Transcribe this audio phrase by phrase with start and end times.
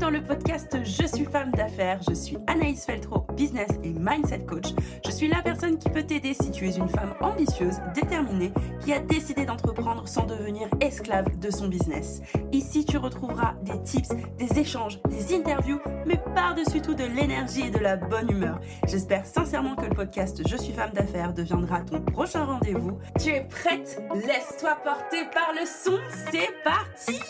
[0.00, 2.00] dans le podcast Je suis femme d'affaires.
[2.08, 4.68] Je suis Anaïs Feltro, business et mindset coach.
[5.04, 8.50] Je suis la personne qui peut t'aider si tu es une femme ambitieuse, déterminée,
[8.80, 12.22] qui a décidé d'entreprendre sans devenir esclave de son business.
[12.50, 17.70] Ici, tu retrouveras des tips, des échanges, des interviews, mais par-dessus tout de l'énergie et
[17.70, 18.58] de la bonne humeur.
[18.86, 22.98] J'espère sincèrement que le podcast Je suis femme d'affaires deviendra ton prochain rendez-vous.
[23.22, 24.02] Tu es prête?
[24.14, 25.98] Laisse-toi porter par le son.
[26.30, 27.20] C'est parti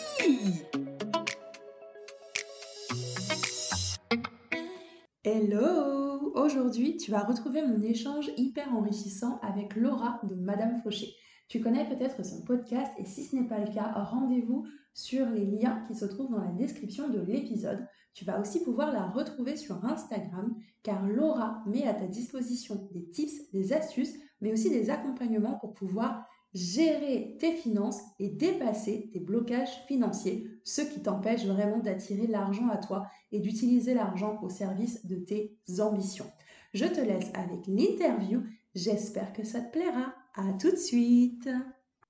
[5.41, 11.15] Hello Aujourd'hui, tu vas retrouver mon échange hyper enrichissant avec Laura de Madame Fauché.
[11.47, 15.47] Tu connais peut-être son podcast et si ce n'est pas le cas, rendez-vous sur les
[15.47, 17.87] liens qui se trouvent dans la description de l'épisode.
[18.13, 23.09] Tu vas aussi pouvoir la retrouver sur Instagram car Laura met à ta disposition des
[23.09, 29.19] tips, des astuces, mais aussi des accompagnements pour pouvoir gérer tes finances et dépasser tes
[29.19, 35.05] blocages financiers, ce qui t'empêche vraiment d'attirer l'argent à toi et d'utiliser l'argent au service
[35.05, 36.29] de tes ambitions.
[36.73, 38.43] Je te laisse avec l'interview.
[38.75, 40.13] J'espère que ça te plaira.
[40.35, 41.49] À tout de suite.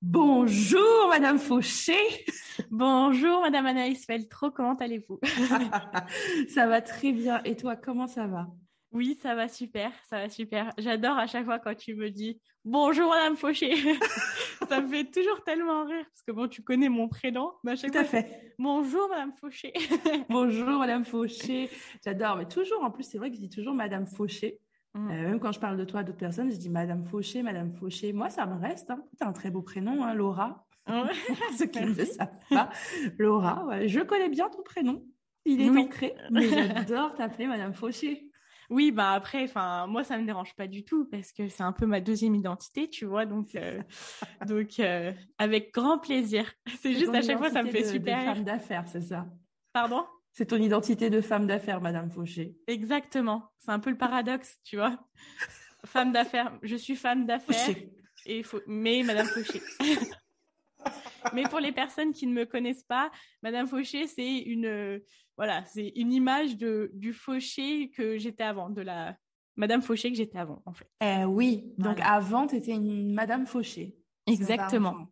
[0.02, 1.96] Bonjour Madame Fauché.
[2.72, 5.20] Bonjour Madame Anaïs Feltro, comment allez-vous?
[6.50, 7.42] Ça va très bien.
[7.44, 8.48] Et toi, comment ça va?
[8.92, 10.72] Oui, ça va super, ça va super.
[10.78, 13.74] J'adore à chaque fois quand tu me dis bonjour Madame Fauché.
[14.70, 17.76] ça me fait toujours tellement rire parce que bon, tu connais mon prénom, mais à
[17.76, 18.54] chaque Tout à fait.
[18.60, 19.74] Bonjour Madame Fauché.
[20.30, 21.70] bonjour Madame Fauché.
[22.04, 24.60] J'adore, mais toujours en plus, c'est vrai que je dis toujours Madame Fauché.
[24.94, 25.10] Mm.
[25.10, 27.74] Euh, même quand je parle de toi à d'autres personnes, je dis Madame Fauché, Madame
[27.74, 28.12] Fauché.
[28.12, 28.92] Moi, ça me reste.
[28.92, 29.04] Hein.
[29.18, 30.66] Tu as un très beau prénom, hein, Laura.
[31.58, 32.70] Ceux qui ne le savent pas.
[33.18, 35.06] Laura, je connais bien ton prénom.
[35.46, 38.31] Il est ancré, mais j'adore t'appeler Madame Fauché.
[38.72, 41.74] Oui, bah après, enfin, moi, ça me dérange pas du tout parce que c'est un
[41.74, 43.26] peu ma deuxième identité, tu vois.
[43.26, 43.82] Donc, euh,
[44.48, 46.50] donc, euh, avec grand plaisir.
[46.80, 48.18] C'est juste à chaque fois, ça me fait super.
[48.20, 49.28] De femme d'affaires, c'est ça?
[49.74, 50.06] Pardon?
[50.32, 52.56] C'est ton identité de femme d'affaires, Madame Fauché.
[52.68, 53.52] Exactement.
[53.60, 54.98] C'est un peu le paradoxe, tu vois.
[55.86, 56.58] femme d'affaires.
[56.64, 57.76] Je suis femme d'affaires.
[58.26, 58.62] Et faut...
[58.68, 59.62] mais Madame Fauché.
[61.34, 63.12] Mais pour les personnes qui ne me connaissent pas,
[63.44, 65.02] Madame Fauché, c'est une,
[65.38, 69.16] voilà, c'est une image de du Fauché que j'étais avant, de la
[69.56, 70.90] Madame Fauché que j'étais avant, en fait.
[71.02, 71.74] Eh oui.
[71.78, 73.96] Donc avant, tu étais une Madame Fauché.
[74.28, 75.08] Exactement.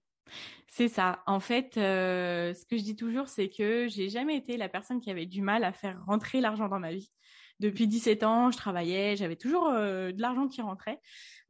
[0.67, 1.23] C'est ça.
[1.25, 5.01] En fait, euh, ce que je dis toujours, c'est que j'ai jamais été la personne
[5.01, 7.11] qui avait du mal à faire rentrer l'argent dans ma vie
[7.59, 10.99] depuis 17 ans, je travaillais, j'avais toujours euh, de l'argent qui rentrait.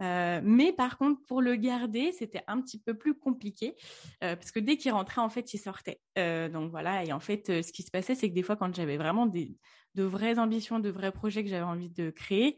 [0.01, 3.75] Euh, mais par contre, pour le garder, c'était un petit peu plus compliqué
[4.23, 6.01] euh, parce que dès qu'il rentrait, en fait, il sortait.
[6.15, 7.03] donc voilà.
[7.05, 9.57] Et en fait, ce qui se passait, c'est que des fois, quand j'avais vraiment des
[9.95, 12.57] de vraies ambitions, de vrais projets que j'avais envie de créer,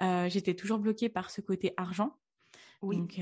[0.00, 2.16] j'étais toujours bloquée par ce côté argent.
[2.82, 2.96] Oui.
[2.96, 3.20] Donc,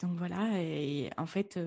[0.00, 0.62] donc voilà.
[0.62, 1.58] Et en fait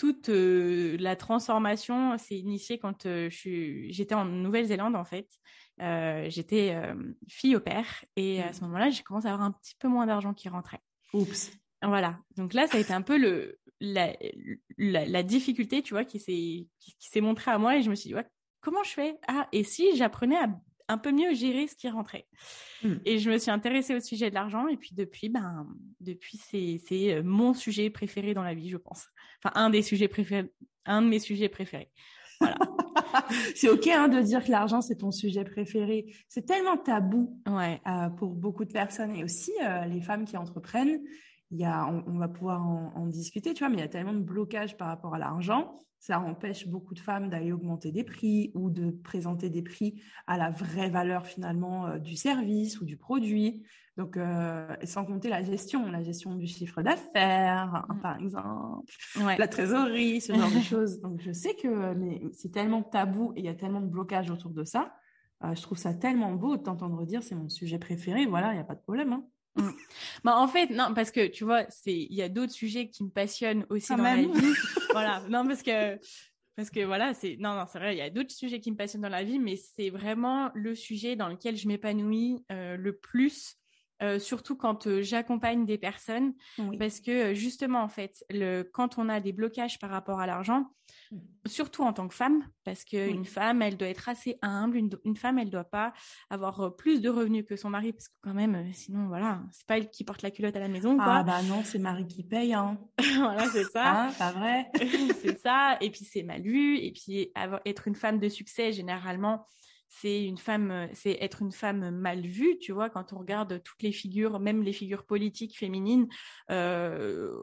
[0.00, 5.28] toute euh, la transformation s'est initiée quand euh, j'étais en Nouvelle-Zélande en fait.
[5.82, 6.74] Euh, j'étais
[7.28, 10.06] fille au père et à ce moment-là, j'ai commencé à avoir un petit peu moins
[10.06, 10.80] d'argent qui rentrait.
[11.12, 11.52] Oups.
[11.82, 12.18] Voilà.
[12.36, 14.14] Donc là, ça a été un peu le la,
[14.78, 18.08] la, difficulté, tu vois, qui s'est qui, s'est montrée à moi et je me suis
[18.08, 18.26] dit ouais,
[18.62, 19.18] comment je fais?
[19.28, 20.48] Ah, et si j'apprenais à
[20.90, 22.26] un peu mieux gérer ce qui rentrait.
[22.82, 22.96] Hmm.
[23.04, 25.66] Et je me suis intéressée au sujet de l'argent et puis depuis, ben,
[26.00, 26.80] depuis c'est
[27.14, 29.08] euh, mon sujet préféré dans la vie, je pense.
[29.42, 30.50] Enfin, un des sujets préférés,
[30.86, 31.90] un de mes sujets préférés.
[32.40, 32.56] Voilà.
[33.54, 36.12] c'est ok hein, de dire que l'argent c'est ton sujet préféré.
[36.28, 37.80] C'est tellement tabou ouais.
[37.86, 41.00] euh, pour beaucoup de personnes et aussi euh, les femmes qui entreprennent
[41.52, 44.12] il y a, on, va pouvoir en, discuter, tu vois, mais il y a tellement
[44.12, 48.50] de blocages par rapport à l'argent, ça empêche beaucoup de femmes d'aller augmenter des prix
[48.54, 52.96] ou de présenter des prix à la vraie valeur finalement euh, du service ou du
[52.96, 53.62] produit.
[53.98, 59.46] Donc, euh, sans compter la gestion, la gestion du chiffre d'affaires, hein, par exemple, la
[59.46, 61.00] trésorerie, ce genre de choses.
[61.00, 64.30] Donc, je sais que mais c'est tellement tabou et il y a tellement de blocages
[64.30, 64.94] autour de ça.
[65.44, 68.24] Euh, je trouve ça tellement beau de t'entendre dire c'est mon sujet préféré.
[68.24, 69.12] Voilà, il n'y a pas de problème.
[69.12, 69.24] Hein.
[69.56, 69.70] Mm.
[70.24, 73.04] Bah, en fait, non, parce que tu vois, c'est il y a d'autres sujets qui
[73.04, 74.28] me passionnent aussi dans la vie.
[74.92, 75.98] voilà, non parce que
[76.56, 78.76] parce que voilà, c'est non non, c'est vrai, il y a d'autres sujets qui me
[78.76, 82.96] passionnent dans la vie, mais c'est vraiment le sujet dans lequel je m'épanouis euh, le
[82.96, 83.56] plus
[84.02, 86.34] euh, surtout quand euh, j'accompagne des personnes,
[86.78, 90.26] parce que euh, justement en fait, le, quand on a des blocages par rapport à
[90.26, 90.70] l'argent,
[91.10, 91.18] mmh.
[91.46, 94.90] surtout en tant que femme, parce que une femme, elle doit être assez humble, une,
[95.04, 95.92] une femme, elle doit pas
[96.30, 99.76] avoir plus de revenus que son mari, parce que quand même, sinon voilà, c'est pas
[99.76, 100.96] elle qui porte la culotte à la maison.
[100.96, 101.04] Quoi.
[101.06, 102.54] Ah bah non, c'est Marie qui paye.
[102.54, 102.78] Hein.
[103.18, 104.04] voilà, c'est ça.
[104.04, 104.70] Hein, pas vrai.
[105.20, 105.76] c'est ça.
[105.82, 106.78] Et puis c'est mal vu.
[106.78, 109.46] Et puis avoir, être une femme de succès, généralement,
[109.90, 113.60] c'est une femme, euh, c'est être une femme mal vue, tu vois, quand on regarde
[113.62, 116.08] toutes les figures, même les figures politiques féminines,
[116.50, 117.34] euh,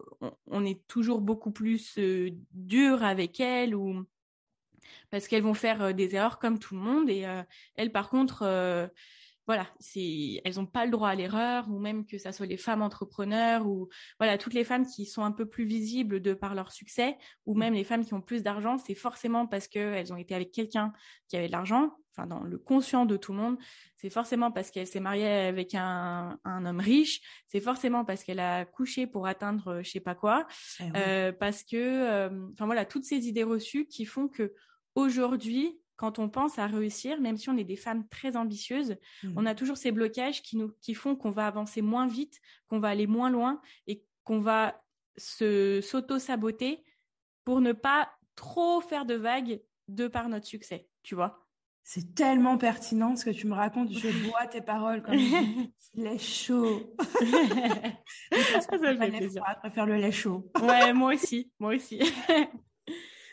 [0.47, 4.05] on, est toujours beaucoup plus euh, dur avec elles ou
[5.11, 7.25] parce qu'elles vont faire des erreurs comme tout le monde et
[7.75, 8.89] elles par contre
[9.45, 12.57] voilà, c'est, elles n'ont pas le droit à l'erreur, ou même que ça soit les
[12.57, 13.87] femmes entrepreneurs, ou
[14.19, 17.55] voilà, toutes les femmes qui sont un peu plus visibles de par leur succès, ou
[17.55, 20.91] même les femmes qui ont plus d'argent, c'est forcément parce qu'elles ont été avec quelqu'un
[21.29, 23.57] qui avait de l'argent, enfin dans le conscient de tout le monde,
[23.95, 28.65] c'est forcément parce qu'elle s'est mariée avec un, homme riche, c'est forcément parce qu'elle a
[28.65, 30.47] couché pour atteindre je sais pas quoi,
[30.79, 34.53] eh euh, parce que, euh, enfin voilà, toutes ces idées reçues qui font que
[34.95, 38.97] aujourd'hui, quand on pense à réussir, même si on est des femmes très ambitieuses,
[39.35, 39.47] on mmh.
[39.47, 42.89] a toujours ces blocages qui nous qui font qu'on va avancer moins vite, qu'on va
[42.89, 44.79] aller moins loin et qu'on va
[45.17, 46.83] se s'auto-saboter
[47.43, 51.46] pour ne pas trop faire de vagues de par notre succès, tu vois.
[51.89, 53.93] C'est tellement pertinent ce que tu me racontes.
[53.93, 56.93] Je vois tes paroles comme du lait chaud.
[56.99, 58.67] ça, Je
[59.59, 60.51] préfère le lait chaud.
[60.63, 62.01] ouais, moi aussi, moi aussi.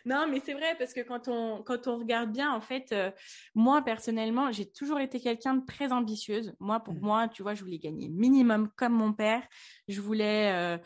[0.04, 3.10] Non, mais c'est vrai parce que quand on quand on regarde bien, en fait, euh,
[3.56, 6.54] moi personnellement, j'ai toujours été quelqu'un de très ambitieuse.
[6.60, 7.00] Moi, pour mmh.
[7.00, 9.42] moi, tu vois, je voulais gagner minimum comme mon père.
[9.88, 10.78] Je voulais euh,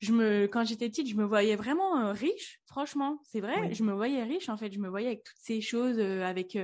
[0.00, 3.82] je me, quand j'étais petite, je me voyais vraiment euh, riche, franchement, c'est vrai, je
[3.82, 6.58] me voyais riche en fait, je me voyais avec toutes ces choses, avec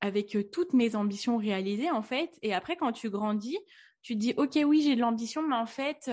[0.00, 2.36] avec toutes mes ambitions réalisées en fait.
[2.42, 3.58] Et après, quand tu grandis,
[4.02, 6.10] tu te dis ok oui j'ai de l'ambition, mais en fait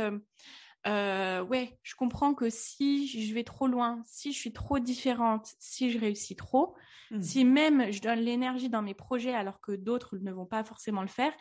[0.88, 5.54] euh, ouais, je comprends que si je vais trop loin, si je suis trop différente,
[5.60, 6.76] si je réussis trop,
[7.12, 7.22] mmh.
[7.22, 11.02] si même je donne l'énergie dans mes projets alors que d'autres ne vont pas forcément
[11.02, 11.34] le faire,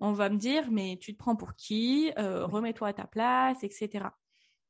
[0.00, 3.64] on va me dire mais tu te prends pour qui euh, Remets-toi à ta place,
[3.64, 4.06] etc.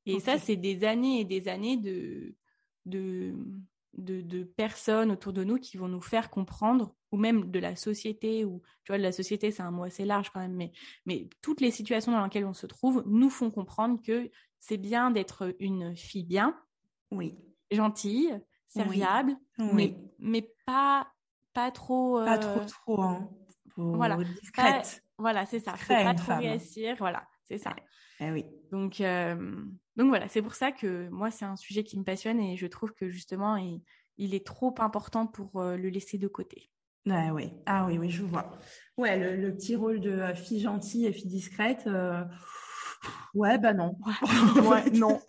[0.06, 2.34] Et ça, c'est des années et des années de,
[2.86, 3.34] de,
[3.94, 8.44] de, personnes autour de nous qui vont nous faire comprendre, ou même de la société,
[8.44, 10.72] ou tu vois, de la société, c'est un mot assez large quand même, mais,
[11.06, 15.10] mais toutes les situations dans lesquelles on se trouve nous font comprendre que c'est bien
[15.10, 16.58] d'être une fille bien,
[17.10, 17.36] oui,
[17.70, 21.06] gentille, serviable, Mais, mais pas,
[21.52, 22.24] pas trop.
[22.24, 23.28] Pas trop, euh, trop, hein,
[23.76, 25.04] voilà, discrète.
[25.18, 25.74] voilà, c'est ça.
[25.86, 27.76] pas trop réussir, voilà, c'est ça.
[28.20, 28.46] Eh oui.
[28.70, 29.34] Donc, euh,
[29.96, 32.66] donc voilà, c'est pour ça que moi, c'est un sujet qui me passionne et je
[32.66, 36.70] trouve que justement, il, est trop important pour euh, le laisser de côté.
[37.04, 37.52] Ouais, oui.
[37.66, 38.56] Ah oui, oui, je vois.
[38.96, 41.86] Ouais, le, petit rôle de euh, fille gentille et fille discrète.
[43.34, 43.98] Ouais, bah non.
[44.62, 45.20] ouais, non.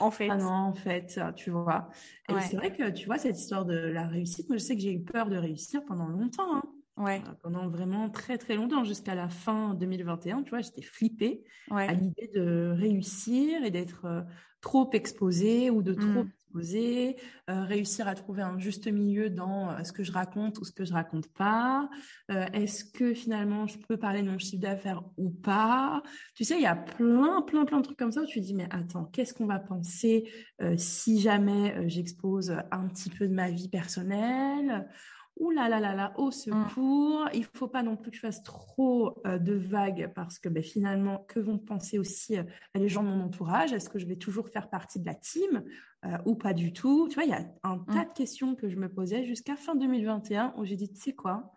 [0.00, 0.28] en fait.
[0.30, 1.90] Ah non, en fait, tu vois.
[2.28, 4.82] Et c'est vrai que, tu vois, cette histoire de la réussite, moi, je sais que
[4.82, 6.56] j'ai eu peur de réussir pendant longtemps.
[6.56, 6.62] Hein.
[6.96, 7.22] Ouais.
[7.26, 11.92] Euh, pendant vraiment très très longtemps, jusqu'à la fin 2021, tu vois, j'étais flippée à
[11.92, 14.22] l'idée de réussir et d'être euh,
[14.62, 16.30] trop exposée ou de trop mmh.
[16.30, 17.16] exposée,
[17.50, 20.86] euh, réussir à trouver un juste milieu dans ce que je raconte ou ce que
[20.86, 21.88] je raconte pas.
[22.30, 26.02] Est-ce que finalement je peux parler de mon chiffre d'affaires ou pas?
[26.34, 28.44] Tu sais, il y a plein plein plein de trucs comme ça où tu te
[28.46, 30.32] dis mais attends, qu'est-ce qu'on va penser
[30.78, 34.88] si jamais j'expose un petit peu de ma vie personnelle?
[35.38, 36.32] Ouh là là là là, au mmh.
[36.32, 40.48] secours, il faut pas non plus que je fasse trop euh, de vagues parce que
[40.48, 42.44] ben, finalement, que vont penser aussi euh,
[42.74, 43.74] les gens de mon entourage?
[43.74, 45.62] Est-ce que je vais toujours faire partie de la team
[46.06, 47.08] euh, ou pas du tout?
[47.08, 47.86] Tu vois, il y a un mmh.
[47.86, 51.14] tas de questions que je me posais jusqu'à fin 2021 où j'ai dit, tu sais
[51.14, 51.52] quoi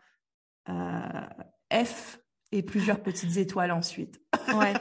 [1.72, 2.20] F
[2.52, 4.22] et plusieurs petites étoiles ensuite.
[4.50, 4.74] Ouais.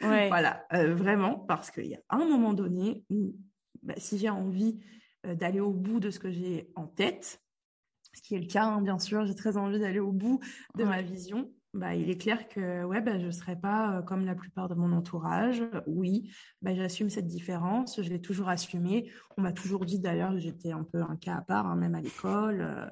[0.02, 0.28] ouais.
[0.28, 3.34] Voilà, vraiment, parce qu'il y a un moment donné où
[3.82, 4.78] ben, si j'ai envie
[5.24, 7.42] d'aller au bout de ce que j'ai en tête,
[8.16, 9.26] ce qui est le cas, hein, bien sûr.
[9.26, 10.40] J'ai très envie d'aller au bout
[10.76, 11.50] de ma vision.
[11.74, 14.68] Bah, il est clair que ouais, bah, je ne serai pas euh, comme la plupart
[14.68, 15.62] de mon entourage.
[15.86, 16.30] Oui,
[16.62, 18.00] bah, j'assume cette différence.
[18.00, 19.10] Je l'ai toujours assumée.
[19.36, 21.94] On m'a toujours dit d'ailleurs que j'étais un peu un cas à part, hein, même
[21.94, 22.62] à l'école.
[22.62, 22.86] Euh.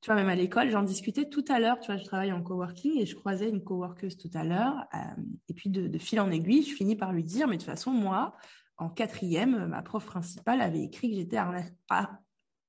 [0.00, 1.80] tu vois, même à l'école, j'en discutais tout à l'heure.
[1.80, 4.84] Tu vois, je travaille en coworking et je croisais une coworkeuse tout à l'heure.
[4.94, 7.70] Euh, et puis, de, fil en aiguille, je finis par lui dire, mais de toute
[7.70, 8.36] façon, moi,
[8.76, 11.52] en quatrième, ma prof principale avait écrit que j'étais un,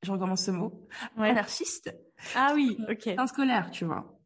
[0.03, 1.95] je recommence ce mot, anarchiste.
[2.35, 3.07] Ah oui, ok.
[3.17, 4.19] Un scolaire, tu vois.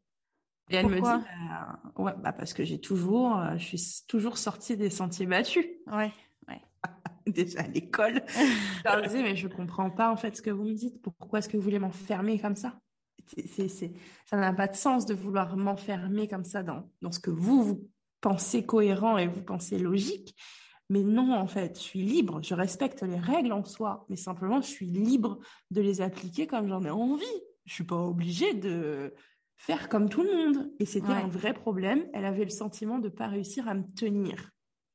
[0.69, 4.37] Et elle me dit, bah, ouais, bah parce que j'ai toujours, euh, je suis toujours
[4.37, 5.65] sortie des sentiers battus.
[5.87, 6.11] Ouais,
[6.47, 6.61] ouais.
[7.27, 8.23] Déjà à l'école.
[8.29, 11.01] je leur disais, mais je comprends pas en fait ce que vous me dites.
[11.01, 12.79] Pourquoi est-ce que vous voulez m'enfermer comme ça?
[13.27, 13.91] C'est, c'est,
[14.25, 17.63] Ça n'a pas de sens de vouloir m'enfermer comme ça dans, dans ce que vous,
[17.63, 17.89] vous
[18.21, 20.35] pensez cohérent et vous pensez logique.
[20.89, 24.61] Mais non, en fait, je suis libre, je respecte les règles en soi, mais simplement,
[24.61, 25.39] je suis libre
[25.71, 27.25] de les appliquer comme j'en ai envie.
[27.65, 29.13] Je suis pas obligée de
[29.57, 30.71] faire comme tout le monde.
[30.79, 32.07] Et c'était un vrai problème.
[32.13, 34.51] Elle avait le sentiment de pas réussir à me tenir.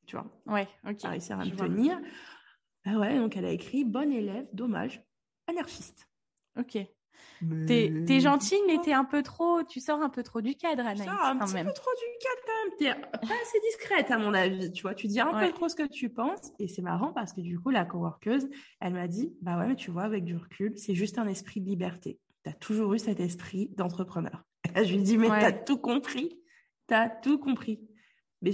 [0.06, 1.02] Tu vois Ouais, ok.
[1.02, 2.00] Pas réussir à me tenir.
[2.84, 5.02] Ah ouais, donc elle a écrit Bonne élève, dommage,
[5.48, 6.08] anarchiste.
[6.58, 6.78] Ok.
[7.66, 11.00] T'es gentille, mais t'es un peu trop, tu sors un peu trop du cadre, Anaïs.
[11.30, 14.70] un petit peu trop du cadre quand même, t'es pas assez discrète à mon avis,
[14.72, 14.94] tu vois.
[14.94, 16.52] Tu dis un peu trop ce que tu penses.
[16.58, 18.48] Et c'est marrant parce que du coup, la coworkeuse,
[18.80, 21.60] elle m'a dit, bah ouais, mais tu vois, avec du recul, c'est juste un esprit
[21.60, 22.18] de liberté.
[22.44, 24.44] Tu as toujours eu cet esprit d'entrepreneur.
[24.76, 26.40] Je lui dis, mais tu as tout compris.
[26.88, 27.80] Tu as tout compris.
[28.42, 28.50] Mais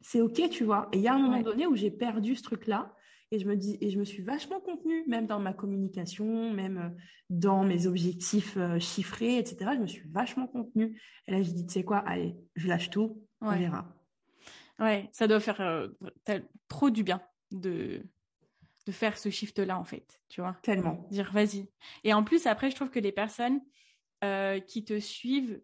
[0.00, 0.88] c'est OK, tu vois.
[0.92, 2.94] Et il y a un moment donné où j'ai perdu ce truc-là.
[3.32, 6.76] Et je me dis, et je me suis vachement contenue, même dans ma communication, même
[6.76, 9.70] euh, dans mes objectifs euh, chiffrés, etc.
[9.74, 11.00] Je me suis vachement contenue.
[11.26, 13.88] Et là, j'ai dit, tu sais quoi, allez, je lâche tout, on verra.
[14.78, 15.88] Ouais, ça doit faire euh,
[16.68, 17.22] trop du bien
[17.52, 18.02] de,
[18.86, 20.58] de faire ce shift-là, en fait, tu vois.
[20.62, 21.08] Tellement.
[21.10, 21.70] Dire, vas-y.
[22.04, 23.60] Et en plus, après, je trouve que les personnes
[24.68, 25.60] qui te suivent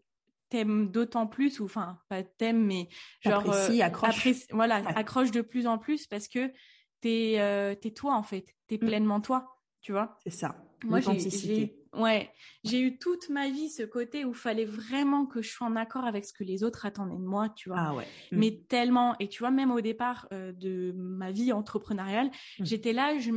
[0.49, 2.89] t'aimes d'autant plus, ou enfin, pas t'aimes, mais
[3.21, 3.45] genre.
[3.83, 4.27] accroche.
[4.51, 6.51] voilà, accroche de plus en plus parce que
[7.01, 8.87] t'es euh, es toi en fait, t'es es mm.
[8.87, 10.17] pleinement toi, tu vois.
[10.25, 10.57] C'est ça.
[10.85, 12.31] Moi j'ai ouais,
[12.65, 16.05] j'ai eu toute ma vie ce côté où fallait vraiment que je sois en accord
[16.05, 17.79] avec ce que les autres attendaient de moi, tu vois.
[17.81, 18.07] Ah ouais.
[18.33, 18.39] Mm.
[18.39, 22.65] Mais tellement et tu vois même au départ euh, de ma vie entrepreneuriale, mm.
[22.65, 23.31] j'étais là, je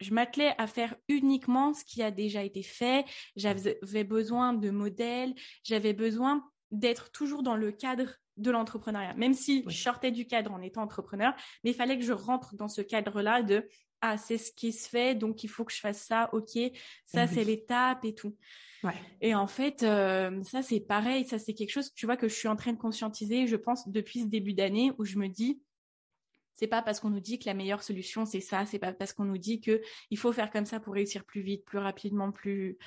[0.00, 3.04] je m'attelais à faire uniquement ce qui a déjà été fait,
[3.36, 9.64] j'avais besoin de modèles, j'avais besoin d'être toujours dans le cadre de l'entrepreneuriat, même si
[9.68, 12.82] je sortais du cadre en étant entrepreneur, mais il fallait que je rentre dans ce
[12.82, 13.68] cadre-là de
[14.00, 16.58] ah c'est ce qui se fait, donc il faut que je fasse ça, ok,
[17.04, 18.36] ça c'est l'étape et tout.
[19.20, 22.34] Et en fait, euh, ça c'est pareil, ça c'est quelque chose, tu vois, que je
[22.34, 25.60] suis en train de conscientiser, je pense depuis ce début d'année où je me dis
[26.54, 29.12] c'est pas parce qu'on nous dit que la meilleure solution c'est ça, c'est pas parce
[29.12, 32.32] qu'on nous dit que il faut faire comme ça pour réussir plus vite, plus rapidement,
[32.32, 32.78] plus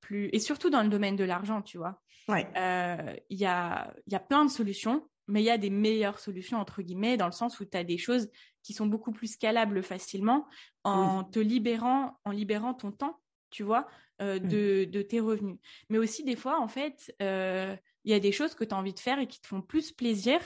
[0.00, 2.00] plus et surtout dans le domaine de l'argent, tu vois.
[2.28, 2.46] Ouais.
[2.56, 5.70] Euh, il y a il y a plein de solutions, mais il y a des
[5.70, 8.30] meilleures solutions entre guillemets dans le sens où tu as des choses
[8.62, 10.46] qui sont beaucoup plus scalables facilement
[10.84, 13.18] en te libérant en libérant ton temps,
[13.50, 13.86] tu vois,
[14.20, 14.48] euh, mmh.
[14.48, 15.58] de, de tes revenus.
[15.88, 18.78] Mais aussi des fois en fait, euh, il y a des choses que tu as
[18.78, 20.40] envie de faire et qui te font plus plaisir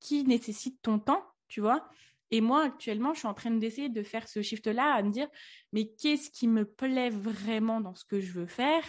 [0.00, 1.88] qui nécessitent ton temps, tu vois.
[2.30, 5.28] Et moi, actuellement, je suis en train d'essayer de faire ce shift-là, à me dire,
[5.72, 8.82] mais qu'est-ce qui me plaît vraiment dans ce que je veux faire?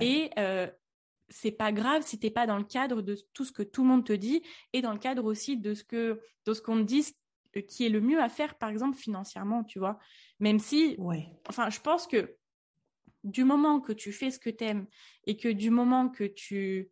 [0.00, 0.68] Et euh,
[1.30, 3.88] c'est pas grave si t'es pas dans le cadre de tout ce que tout le
[3.88, 6.82] monde te dit et dans le cadre aussi de ce que de ce qu'on te
[6.82, 7.14] dit
[7.56, 9.98] euh, qui est le mieux à faire, par exemple financièrement, tu vois.
[10.38, 10.96] Même si,
[11.48, 12.36] enfin, je pense que
[13.24, 14.86] du moment que tu fais ce que tu aimes
[15.26, 16.90] et que du moment que tu,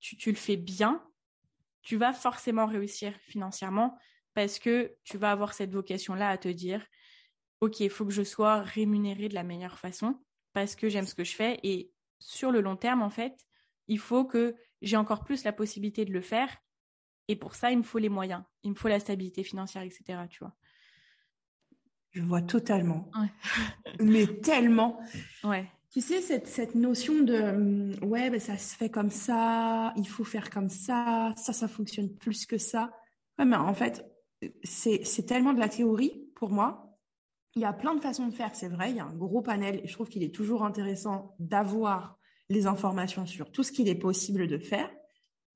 [0.00, 1.04] tu, tu le fais bien,
[1.82, 3.98] tu vas forcément réussir financièrement
[4.34, 6.84] parce que tu vas avoir cette vocation-là à te dire,
[7.60, 10.18] OK, il faut que je sois rémunérée de la meilleure façon
[10.52, 13.46] parce que j'aime ce que je fais et sur le long terme, en fait,
[13.88, 16.48] il faut que j'ai encore plus la possibilité de le faire
[17.28, 20.18] et pour ça, il me faut les moyens, il me faut la stabilité financière, etc.
[20.28, 20.54] Tu vois.
[22.10, 23.10] Je vois totalement.
[24.00, 25.00] Mais tellement.
[25.42, 25.70] Ouais.
[25.90, 30.08] Tu sais, cette, cette notion de hum, ouais, ben ça se fait comme ça, il
[30.08, 32.90] faut faire comme ça, ça, ça fonctionne plus que ça.
[33.38, 34.04] Ouais, mais en fait,
[34.64, 36.98] c'est tellement de la théorie pour moi.
[37.54, 38.90] Il y a plein de façons de faire, c'est vrai.
[38.90, 42.66] Il y a un gros panel et je trouve qu'il est toujours intéressant d'avoir les
[42.66, 44.90] informations sur tout ce qu'il est possible de faire.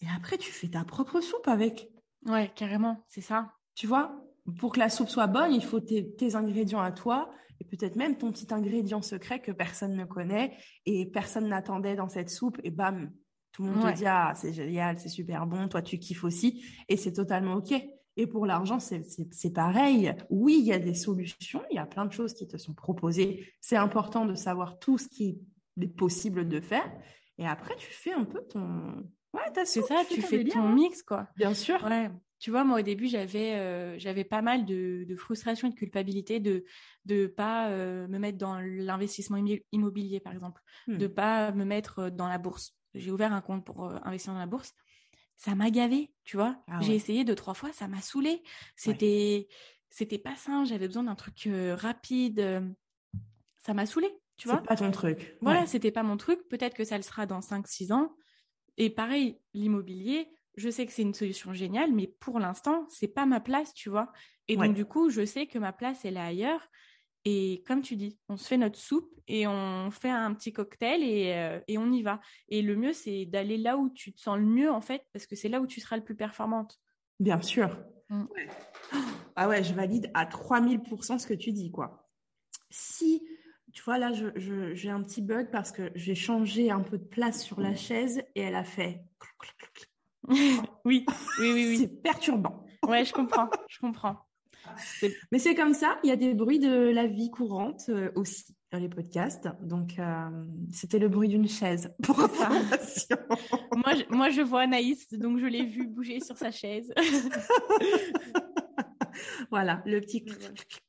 [0.00, 1.90] Et après, tu fais ta propre soupe avec.
[2.26, 3.52] Ouais, carrément, c'est ça.
[3.74, 4.24] Tu vois,
[4.58, 7.30] pour que la soupe soit bonne, il faut tes, ingrédients à toi
[7.60, 12.08] et peut-être même ton petit ingrédient secret que personne ne connaît et personne n'attendait dans
[12.08, 13.12] cette soupe et bam,
[13.52, 16.64] tout le monde te dit ah c'est génial, c'est super bon, toi tu kiffes aussi
[16.88, 17.74] et c'est totalement ok.
[18.20, 20.12] Et pour l'argent, c'est pareil.
[20.28, 22.74] Oui, il y a des solutions, il y a plein de choses qui te sont
[22.74, 23.48] proposées.
[23.60, 25.38] C'est important de savoir tout ce qui
[25.84, 26.90] est possible de faire.
[27.38, 29.04] Et après, tu fais un peu ton...
[29.34, 30.74] Ouais, c'est ça, tu, fais ton hein.
[30.74, 31.28] mix, quoi.
[31.36, 31.82] Bien sûr.
[31.84, 32.10] Ouais.
[32.38, 35.76] Tu vois, moi, au début, j'avais euh, j'avais pas mal de, de, frustration et de
[35.76, 36.64] culpabilité de
[37.04, 39.38] de pas euh, me mettre dans l'investissement
[39.72, 40.98] immobilier, par exemple, de hmm.
[40.98, 42.76] de pas me mettre euh, dans la bourse.
[42.94, 44.74] J'ai ouvert un compte pour investir dans la bourse
[45.40, 46.60] ça m'a gavé, tu vois.
[46.66, 48.42] Ah J'ai essayé deux, trois fois, ça m'a saoulé.
[48.74, 49.46] C'était,
[49.88, 52.74] c'était pas sain, j'avais besoin d'un truc rapide.
[53.58, 54.58] Ça m'a saoulé, tu vois.
[54.62, 55.36] C'est pas ton truc.
[55.42, 56.40] Voilà, c'était pas mon truc.
[56.48, 58.14] Peut-être que ça le sera dans 5, 6 ans.
[58.78, 63.26] Et pareil, l'immobilier, je sais que c'est une solution géniale, mais pour l'instant, c'est pas
[63.26, 64.12] ma place, tu vois.
[64.46, 66.66] Et donc, du coup, je sais que ma place, elle est ailleurs.
[67.24, 71.02] Et comme tu dis, on se fait notre soupe et on fait un petit cocktail
[71.02, 72.20] et, euh, et on y va.
[72.48, 75.26] Et le mieux, c'est d'aller là où tu te sens le mieux, en fait, parce
[75.26, 76.78] que c'est là où tu seras le plus performante.
[77.20, 77.76] Bien sûr.
[78.08, 78.24] Mm.
[79.36, 82.08] Ah ouais, je valide à 3000% ce que tu dis, quoi.
[82.70, 83.22] Si,
[83.78, 87.04] tu vois, là, j'ai je, un petit bug parce que j'ai changé un peu de
[87.04, 89.04] place sur la chaise et elle a fait...
[90.28, 91.06] oui, oui,
[91.38, 91.78] oui, oui.
[91.78, 92.66] C'est perturbant.
[92.88, 94.16] Ouais, je comprends, je comprends.
[95.30, 98.46] Mais c'est comme ça, il y a des bruits de la vie courante euh, aussi.
[98.72, 99.48] les podcasts.
[99.62, 100.28] Donc, euh,
[100.72, 103.16] c'était le bruit d'une chaise pour information.
[103.76, 106.92] moi, je, moi, je vois Anaïs, donc je l'ai vu bouger sur sa chaise.
[109.50, 110.24] voilà, le petit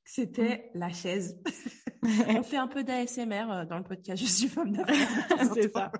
[0.04, 1.40] c'était la chaise.
[2.28, 4.22] On fait un peu d'ASMR euh, dans le podcast.
[4.22, 5.54] Je suis femme d'affaires.
[5.54, 5.92] c'est ça.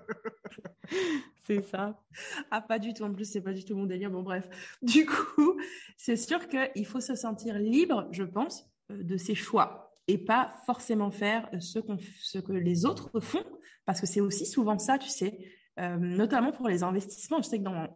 [1.46, 2.02] c'est ça.
[2.50, 3.04] Ah, pas du tout.
[3.04, 4.10] En plus, c'est pas du tout mon délire.
[4.10, 4.48] Bon, bref.
[4.82, 5.60] Du coup,
[5.96, 10.54] c'est sûr qu'il faut se sentir libre, je pense, euh, de ses choix et pas
[10.66, 11.78] forcément faire ce,
[12.20, 13.44] ce que les autres font,
[13.84, 15.38] parce que c'est aussi souvent ça, tu sais,
[15.78, 17.40] euh, notamment pour les investissements.
[17.40, 17.86] Je sais que dans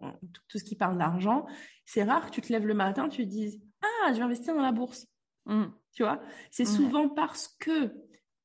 [0.48, 1.44] tout, ce qui parle d'argent,
[1.84, 3.60] c'est rare que tu te lèves le matin, tu te dises
[4.04, 5.06] Ah, je vais investir dans la bourse.
[5.46, 5.64] Mmh.
[5.92, 7.92] Tu vois, c'est souvent parce que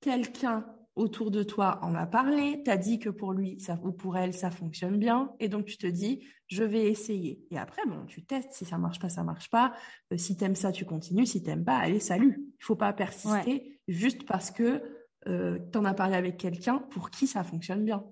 [0.02, 0.66] quelqu'un
[0.96, 4.34] autour de toi en a parlé, t'as dit que pour lui ça, ou pour elle
[4.34, 7.42] ça fonctionne bien, et donc tu te dis je vais essayer.
[7.52, 9.74] Et après, bon, tu testes, si ça marche pas, ça marche pas.
[10.12, 11.28] Euh, si t'aimes ça, tu continues.
[11.28, 12.44] Si t'aimes pas, allez, salut.
[12.60, 14.82] Il faut pas persister juste parce que
[15.28, 18.04] euh, tu en as parlé avec quelqu'un pour qui ça fonctionne bien.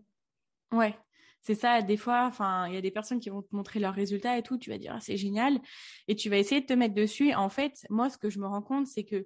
[0.71, 0.95] Ouais,
[1.47, 1.81] c'est ça.
[1.81, 4.43] Des fois, enfin, il y a des personnes qui vont te montrer leurs résultats et
[4.43, 4.57] tout.
[4.57, 5.61] Tu vas dire ah, c'est génial,
[6.09, 7.33] et tu vas essayer de te mettre dessus.
[7.33, 9.25] En fait, moi, ce que je me rends compte, c'est que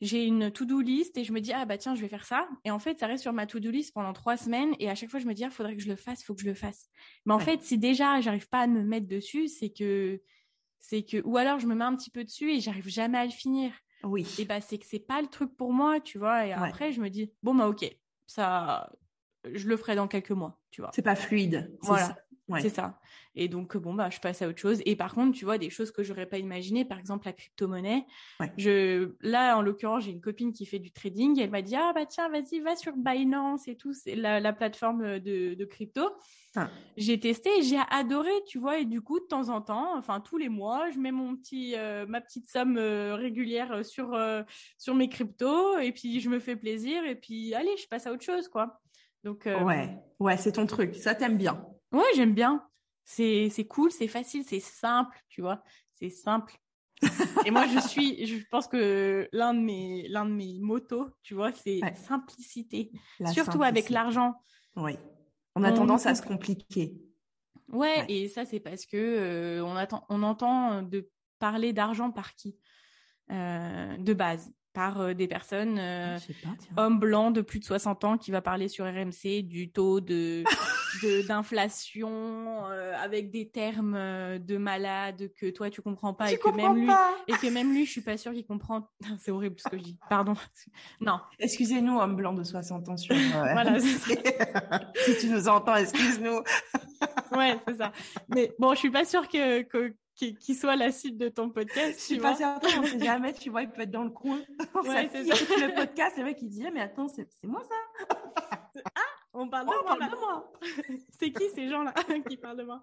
[0.00, 2.48] j'ai une to-do list et je me dis ah bah tiens je vais faire ça.
[2.64, 4.74] Et en fait ça reste sur ma to-do list pendant trois semaines.
[4.78, 6.34] Et à chaque fois je me dis il ah, faudrait que je le fasse faut
[6.34, 6.88] que je le fasse.
[7.26, 10.18] Mais en fait si déjà j'arrive pas à me mettre dessus c'est que
[10.78, 13.26] c'est que ou alors je me mets un petit peu dessus et j'arrive jamais à
[13.26, 13.74] le finir.
[14.02, 14.26] Oui.
[14.38, 16.46] Et bah c'est que c'est pas le truc pour moi tu vois.
[16.46, 17.84] Et après je me dis bon bah ok
[18.26, 18.90] ça
[19.52, 22.16] je le ferai dans quelques mois tu vois c'est pas fluide voilà
[22.58, 22.98] c'est ça.
[23.36, 24.82] Et donc, bon, bah, je passe à autre chose.
[24.84, 28.04] Et par contre, tu vois, des choses que j'aurais pas imaginées, par exemple, la crypto-monnaie.
[28.56, 31.38] Je, là, en l'occurrence, j'ai une copine qui fait du trading.
[31.38, 33.92] Et elle m'a dit, ah, bah, tiens, vas-y, va sur Binance et tout.
[33.92, 36.02] C'est la, plateforme de, crypto.
[36.56, 36.68] Ah.
[36.96, 38.78] J'ai testé et j'ai adoré, tu vois.
[38.80, 41.74] Et du coup, de temps en temps, enfin, tous les mois, je mets mon petit,
[41.76, 44.42] euh, ma petite somme euh, régulière sur, euh,
[44.76, 45.78] sur mes cryptos.
[45.78, 47.04] Et puis, je me fais plaisir.
[47.04, 48.80] Et puis, allez, je passe à autre chose, quoi.
[49.24, 50.94] Donc, ouais, ouais, c'est ton truc.
[50.94, 51.64] Ça t'aime bien.
[51.92, 52.64] Ouais, j'aime bien.
[53.04, 55.62] C'est, c'est cool, c'est facile, c'est simple, tu vois.
[55.94, 56.56] C'est simple.
[57.46, 61.34] et moi, je suis, je pense que l'un de mes, l'un de mes motos, tu
[61.34, 62.92] vois, c'est simplicité.
[63.32, 64.34] Surtout avec l'argent.
[64.76, 64.96] Oui.
[65.56, 66.94] On a tendance à se compliquer.
[67.72, 72.34] Ouais, et ça, c'est parce que euh, on, attend, on entend de parler d'argent par
[72.34, 72.56] qui?
[73.30, 76.18] Euh, De base par euh, des personnes, euh,
[76.76, 80.44] hommes blancs de plus de 60 ans qui va parler sur RMC du taux de
[81.28, 83.94] d'inflation euh, avec des termes
[84.38, 86.88] de malade que toi tu comprends pas et que même lui
[87.28, 88.90] et que même lui je suis pas sûre qu'il comprend.
[89.18, 89.98] C'est horrible ce que je dis.
[90.08, 90.34] Pardon.
[91.00, 91.20] Non.
[91.38, 96.42] Excusez-nous homme blanc de 60 ans sur voilà si tu nous entends excuse-nous.
[97.32, 97.92] Ouais c'est ça.
[98.28, 99.94] Mais bon je suis pas sûre que, que
[100.28, 101.98] qui, soit la suite de ton podcast.
[101.98, 104.40] Je suis pas certaine, on sait jamais, tu vois, il peut être dans le coin.
[104.84, 105.56] Ouais, c'est ça.
[105.56, 108.06] Le podcast, c'est vrai qu'il dit, mais attends, c'est moi ça.
[108.94, 109.00] ah,
[109.32, 110.52] on parle de, moi, de moi.
[111.18, 111.94] c'est qui ces gens-là
[112.28, 112.82] qui parlent de moi?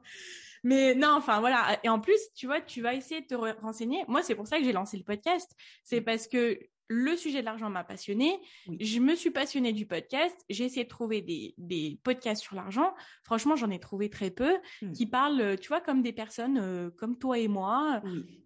[0.63, 1.80] Mais non, enfin voilà.
[1.84, 4.04] Et en plus, tu vois, tu vas essayer de te renseigner.
[4.08, 5.56] Moi, c'est pour ça que j'ai lancé le podcast.
[5.84, 8.39] C'est parce que le sujet de l'argent m'a passionné.
[8.80, 10.36] Je me suis passionnée du podcast.
[10.50, 12.93] J'ai essayé de trouver des, des podcasts sur l'argent.
[13.23, 14.91] Franchement, j'en ai trouvé très peu hmm.
[14.91, 18.02] qui parlent, euh, tu vois, comme des personnes euh, comme toi et moi,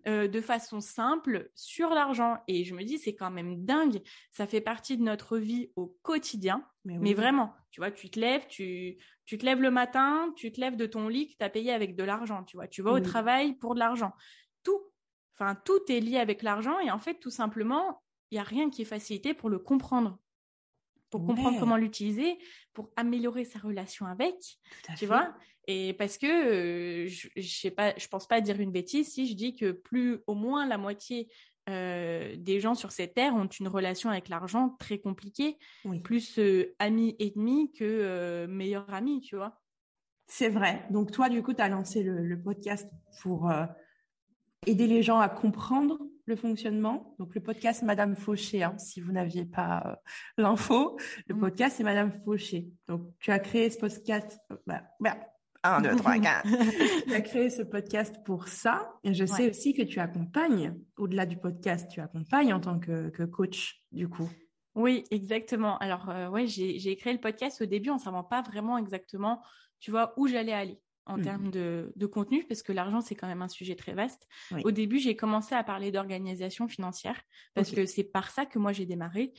[0.08, 2.38] euh, de façon simple sur l'argent.
[2.48, 4.02] Et je me dis, c'est quand même dingue.
[4.32, 6.66] Ça fait partie de notre vie au quotidien.
[6.84, 10.60] Mais, vraiment, tu vois, tu te lèves, tu, tu te lèves le matin, tu te
[10.60, 12.44] lèves de ton lit que tu as payé avec de l'argent.
[12.44, 14.14] Tu vois, tu vas au travail pour de l'argent.
[14.64, 14.82] Tout,
[15.36, 18.70] Enfin, tout est lié avec l'argent et en fait, tout simplement, il n'y a rien
[18.70, 20.18] qui est facilité pour le comprendre,
[21.10, 22.38] pour comprendre comment l'utiliser,
[22.74, 24.36] pour améliorer sa relation avec,
[24.98, 25.36] tu vois?
[25.68, 29.28] Et parce que euh, je, ne sais pas, je pense pas dire une bêtise si
[29.28, 31.30] je dis que plus au moins la moitié
[31.70, 35.60] euh, des gens sur cette terre ont une relation avec l'argent très compliquée,
[36.04, 39.62] plus euh, ami ennemi que meilleur ami, tu vois?
[40.28, 40.86] C'est vrai.
[40.90, 42.90] Donc toi, du coup, tu as lancé le podcast
[43.22, 43.52] pour
[44.66, 46.00] aider les gens à comprendre
[46.32, 47.14] le fonctionnement.
[47.20, 49.96] Donc, le podcast Madame Fauché, hein, si vous n'aviez pas euh,
[50.38, 51.40] l'info, le mm.
[51.40, 52.70] podcast c'est Madame Fauché.
[52.88, 54.40] Donc, tu as créé ce podcast.
[54.52, 55.18] Euh, bah, bah,
[55.64, 56.48] un, deux, trois, quatre.
[57.06, 58.94] tu as créé ce podcast pour ça.
[59.04, 63.26] Et je sais aussi que tu accompagnes, au-delà du podcast, tu accompagnes en tant que,
[63.26, 64.30] coach, du coup.
[64.74, 65.78] Oui, exactement.
[65.80, 69.44] Alors, euh, ouais, j'ai créé le podcast au début en ne savant pas vraiment exactement,
[69.80, 70.80] tu vois, où j'allais aller
[71.12, 71.22] en mmh.
[71.22, 74.28] termes de, contenu, parce que l'argent, c'est quand même un sujet très vaste.
[74.64, 77.22] Au début, j'ai commencé à parler d'organisation financière,
[77.54, 79.34] parce que c'est par ça que moi, j'ai démarré.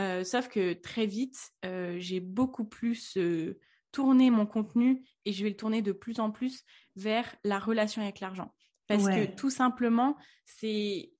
[0.00, 3.58] Euh, sauf que très vite, euh, j'ai beaucoup plus euh,
[3.92, 6.64] tourné mon contenu et je vais le tourner de plus en plus
[6.96, 8.54] vers la relation avec l'argent.
[8.86, 11.12] Parce que tout simplement, c'est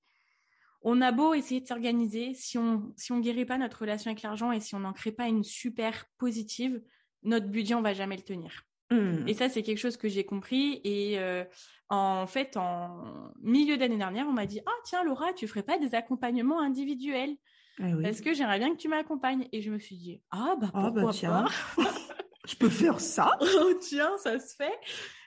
[0.81, 4.23] on a beau essayer de s'organiser, si on si on guérit pas notre relation avec
[4.23, 6.81] l'argent et si on n'en crée pas une super positive,
[7.25, 8.67] notre budget on va jamais le tenir.
[8.90, 9.29] Mmh.
[9.29, 11.44] Et ça c'est quelque chose que j'ai compris et euh,
[11.90, 15.79] en fait en milieu d'année dernière on m'a dit ah tiens Laura tu ferais pas
[15.79, 17.37] des accompagnements individuels?
[17.81, 18.03] Eh oui.
[18.03, 20.85] parce que j'aimerais bien que tu m'accompagnes et je me suis dit ah bah Ah,
[20.85, 21.46] pourquoi bah, tiens.
[21.77, 21.85] pas?
[22.48, 24.79] Je peux faire ça oh tiens ça se fait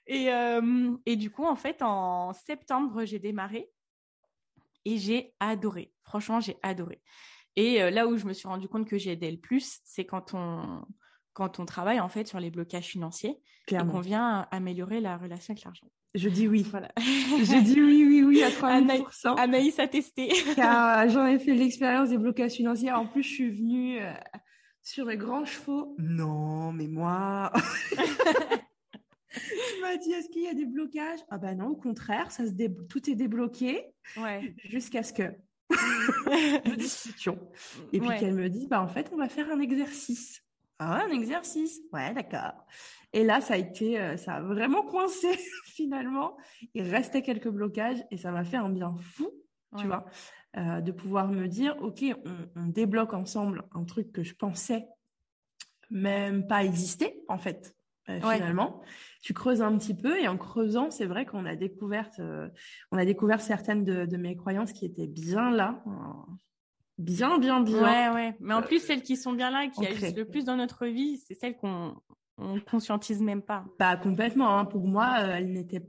[0.07, 3.69] et euh, et du coup en fait en septembre j'ai démarré
[4.85, 5.93] et j'ai adoré.
[6.03, 7.01] Franchement, j'ai adoré.
[7.55, 10.05] Et euh, là où je me suis rendu compte que j'ai aidé le plus, c'est
[10.05, 10.85] quand on
[11.33, 13.37] quand on travaille en fait sur les blocages financiers
[13.69, 15.87] et qu'on vient améliorer la relation avec l'argent.
[16.13, 16.63] Je dis oui.
[16.69, 16.91] Voilà.
[16.97, 19.37] Je dis oui, oui, oui à 3000%.
[19.39, 20.29] Anaïs a testé.
[20.55, 22.91] car euh, j'en ai fait l'expérience des blocages financiers.
[22.91, 24.11] En plus, je suis venue euh,
[24.81, 25.95] sur les grands chevaux.
[25.99, 27.53] Non, mais moi.
[29.31, 31.19] tu m'as dit, est-ce qu'il y a des blocages?
[31.29, 33.85] Ah ben non, au contraire, ça se dé- tout est débloqué
[34.17, 34.53] ouais.
[34.65, 35.23] jusqu'à ce que
[36.65, 37.39] nous discutions.
[37.93, 38.19] Et puis Ouais.
[38.19, 40.41] qu'elle me dise, bah en fait, on va faire un exercice.
[40.83, 41.79] Ah, un exercice.
[41.93, 42.65] Ouais, d'accord.
[43.13, 45.27] Et là, ça a été, euh, ça a vraiment coincé
[45.65, 46.37] finalement.
[46.73, 49.29] Il restait quelques blocages et ça m'a fait un bien fou
[49.77, 49.87] tu Ouais.
[49.87, 50.05] vois,
[50.57, 54.85] euh, de pouvoir me dire, OK, on, on débloque ensemble un truc que je pensais
[55.89, 57.75] même pas exister, en fait,
[58.09, 58.35] euh, Ouais.
[58.35, 58.81] finalement.
[59.21, 62.49] Tu creuses un petit peu et en creusant, c'est vrai qu'on a découvert, euh,
[62.91, 65.83] on a découvert certaines de, de mes croyances qui étaient bien là,
[66.97, 67.83] bien, bien, bien.
[67.83, 68.35] Ouais, ouais.
[68.39, 69.93] Mais en plus, celles qui sont bien là, qui ancrées.
[69.93, 71.95] agissent le plus dans notre vie, c'est celles qu'on
[72.37, 73.65] on conscientise même pas.
[73.77, 74.57] Pas complètement.
[74.57, 74.65] hein.
[74.65, 75.85] Pour moi, euh, elle n'était,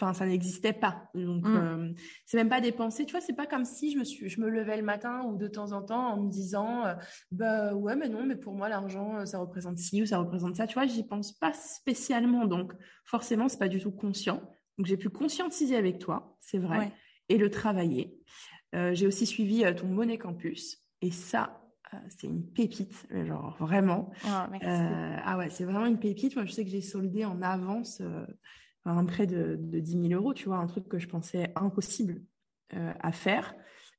[0.00, 1.10] enfin, ça n'existait pas.
[1.14, 1.56] Donc, Mm.
[1.56, 1.92] euh,
[2.24, 3.04] c'est même pas des pensées.
[3.04, 5.36] Tu vois, c'est pas comme si je me suis, je me levais le matin ou
[5.36, 6.94] de temps en temps en me disant, euh,
[7.32, 10.56] bah ouais, mais non, mais pour moi, l'argent, euh, ça représente ci ou ça représente
[10.56, 10.66] ça.
[10.66, 12.46] Tu vois, j'y pense pas spécialement.
[12.46, 12.72] Donc,
[13.04, 14.40] forcément, c'est pas du tout conscient.
[14.78, 16.92] Donc, j'ai pu conscientiser avec toi, c'est vrai, Ouais.
[17.28, 18.16] et le travailler.
[18.74, 20.78] Euh, j'ai aussi suivi euh, ton Money Campus.
[21.02, 21.60] Et ça,
[21.92, 24.10] euh, c'est une pépite, genre vraiment.
[24.24, 24.48] Ah,
[25.24, 26.36] ah ouais, c'est vraiment une pépite.
[26.36, 28.02] Moi, je sais que j'ai soldé en avance
[28.84, 32.22] un prêt de, de 10 000 euros, tu vois, un truc que je pensais impossible
[32.72, 33.54] à faire.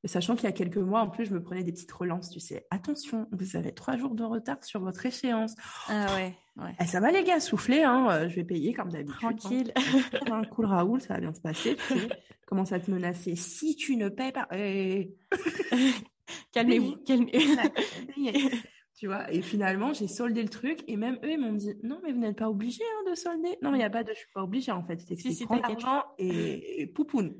[0.06, 2.40] Sachant qu'il y a quelques mois, en plus, je me prenais des petites relances, tu
[2.40, 2.66] sais.
[2.72, 5.56] Attention, vous avez trois jours de retard sur votre échéance.
[5.88, 6.76] Ah ouais, ouais.
[6.80, 9.38] Eh, ça va les gars, soufflez, hein, euh, je vais payer comme d'habitude.
[9.38, 9.74] Tranquille.
[10.32, 10.44] Hein.
[10.52, 11.76] Cool Raoul, ça va bien se passer.
[11.76, 12.10] Tu sais.
[12.48, 13.36] Commence à te menacer.
[13.36, 14.48] Si tu ne payes pas...
[14.52, 15.16] Eh,
[16.52, 17.32] Calmez-vous, calmez
[18.98, 22.00] tu vois, et finalement, j'ai soldé le truc et même eux, ils m'ont dit non,
[22.04, 23.58] mais vous n'êtes pas obligé hein, de solder.
[23.62, 25.02] Non, mais il n'y a pas de je suis pas obligé en fait.
[25.02, 27.36] C'est Si, si, l'argent et, et poupoune.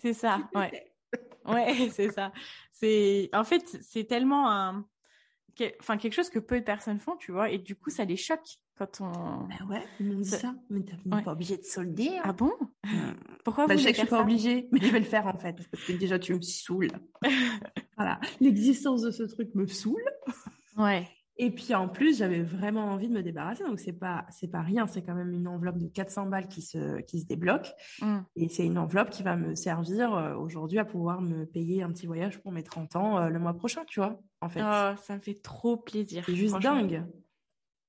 [0.00, 0.92] C'est ça, ouais.
[1.52, 2.32] Ouais, c'est ça.
[2.72, 4.86] C'est en fait, c'est tellement un
[5.80, 8.16] enfin quelque chose que peu de personnes font, tu vois, et du coup ça les
[8.16, 9.10] choque quand on
[9.48, 10.54] Bah ouais, m'ont dit Ça- ça.
[10.70, 11.20] Mais t'es Ouais.
[11.22, 12.10] pas obligé de solder.
[12.18, 12.22] hein.
[12.24, 12.52] Ah bon?
[12.84, 13.14] Hmm.
[13.44, 15.26] Pourquoi Bah, vous je sais que je suis pas obligée, mais je vais le faire
[15.26, 15.56] en fait.
[15.72, 16.92] Parce que déjà, tu me saoules.
[17.96, 18.20] voilà.
[18.40, 20.04] L'existence de ce truc me saoule.
[20.76, 21.08] Ouais.
[21.40, 23.62] Et puis en plus, j'avais vraiment envie de me débarrasser.
[23.62, 24.88] Donc c'est pas, c'est pas rien.
[24.88, 27.72] C'est quand même une enveloppe de 400 balles qui se, qui se débloque.
[28.00, 28.18] Mm.
[28.34, 31.92] Et c'est une enveloppe qui va me servir euh, aujourd'hui à pouvoir me payer un
[31.92, 34.62] petit voyage pour mes 30 ans euh, le mois prochain, tu vois, en fait.
[34.62, 36.24] Oh, ça me fait trop plaisir.
[36.26, 37.04] c'est juste dingue.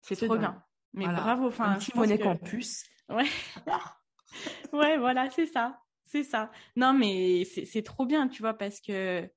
[0.01, 0.39] C'est trop dingue.
[0.39, 0.63] bien.
[0.93, 1.21] Mais Voilà.
[1.21, 2.85] bravo, enfin, un petit monnaie que- campus.
[3.09, 3.25] Ouais.
[4.73, 5.79] ouais, voilà, c'est ça.
[6.05, 6.51] C'est ça.
[6.75, 9.27] Non, mais c'est c'est trop bien, tu vois, parce que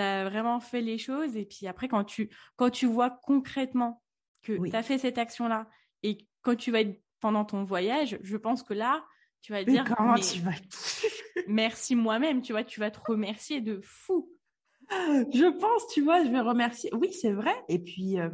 [0.00, 1.36] tu as vraiment fait les choses.
[1.36, 4.02] Et puis après, quand tu, quand tu vois concrètement
[4.42, 4.70] que Oui.
[4.70, 5.68] tu as fait cette action-là
[6.02, 9.04] et quand tu vas être pendant ton voyage, je pense que là,
[9.42, 10.52] tu vas Mais dire comment mais tu vas
[11.46, 14.30] merci moi-même, tu vois, tu vas te remercier de fou.
[14.90, 16.90] Je pense, tu vois, je vais remercier.
[16.94, 17.54] Oui, c'est vrai.
[17.68, 18.28] Et puis, euh,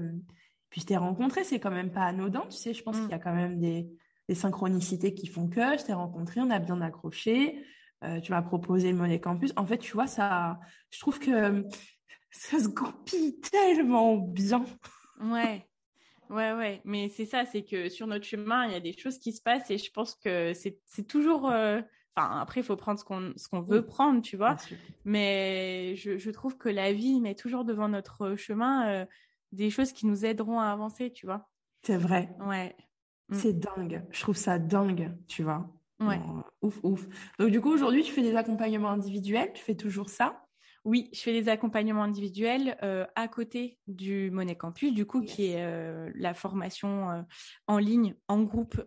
[0.71, 2.73] puis je t'ai rencontré, c'est quand même pas anodin, tu sais.
[2.73, 3.01] Je pense Mm.
[3.03, 3.89] qu'il y a quand même des,
[4.29, 7.63] des synchronicités qui font que je t'ai rencontré, on a bien accroché.
[8.05, 9.53] Euh, tu m'as proposé le Money Campus.
[9.57, 10.59] En fait, tu vois, ça,
[10.91, 11.65] je trouve que
[12.31, 14.65] ça se goupille tellement bien.
[15.21, 15.67] Ouais.
[16.29, 19.19] Ouais, ouais, mais c'est ça, c'est que sur notre chemin, il y a des choses
[19.19, 21.49] qui se passent et je pense que c'est toujours.
[21.51, 21.81] euh,
[22.19, 24.57] Enfin, après, il faut prendre ce qu'on ce qu'on veut prendre, tu vois.
[25.05, 29.07] Mais je, je trouve que la vie met toujours devant notre chemin euh,
[29.53, 31.49] des choses qui nous aideront à avancer, tu vois.
[31.83, 32.35] C'est vrai.
[32.41, 32.75] Ouais.
[33.29, 33.35] Mm.
[33.35, 34.05] C'est dingue.
[34.11, 35.69] Je trouve ça dingue, tu vois.
[36.01, 36.21] Ouais.
[36.63, 37.07] Ouf, ouf.
[37.39, 40.43] Donc, du coup, aujourd'hui, tu fais des accompagnements individuels, tu fais toujours ça?
[40.85, 45.47] Oui, je fais des accompagnements individuels euh, à côté du Money Campus, du coup, qui
[45.47, 47.23] est euh, la formation euh,
[47.67, 48.81] en ligne, en groupe,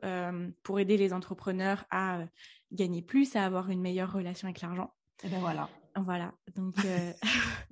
[0.64, 2.24] pour aider les entrepreneurs à
[2.72, 4.94] gagner plus, à avoir une meilleure relation avec l'argent.
[5.24, 5.68] Et ben voilà.
[5.98, 6.34] Voilà.
[6.56, 6.76] Donc,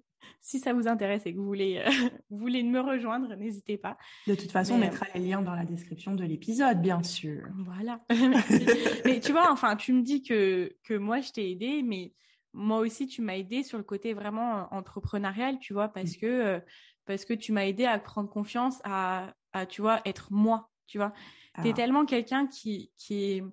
[0.47, 1.89] si ça vous intéresse et que vous voulez, euh,
[2.29, 3.97] vous voulez me rejoindre, n'hésitez pas.
[4.27, 7.03] De toute façon, on Mais, euh, mettra les liens dans la description de l'épisode, bien
[7.03, 7.49] sûr.
[7.65, 7.99] Voilà.
[9.05, 12.13] Mais tu vois, enfin, tu me dis que, que moi, je t'ai aidé, mais
[12.53, 16.19] moi aussi, tu m'as aidé sur le côté vraiment entrepreneurial, tu vois, parce mmh.
[16.21, 16.62] que
[17.05, 20.97] parce que tu m'as aidé à prendre confiance, à, à tu vois, être moi, tu
[20.97, 21.13] vois.
[21.62, 21.73] Tu es ah.
[21.73, 23.43] tellement quelqu'un qui qui est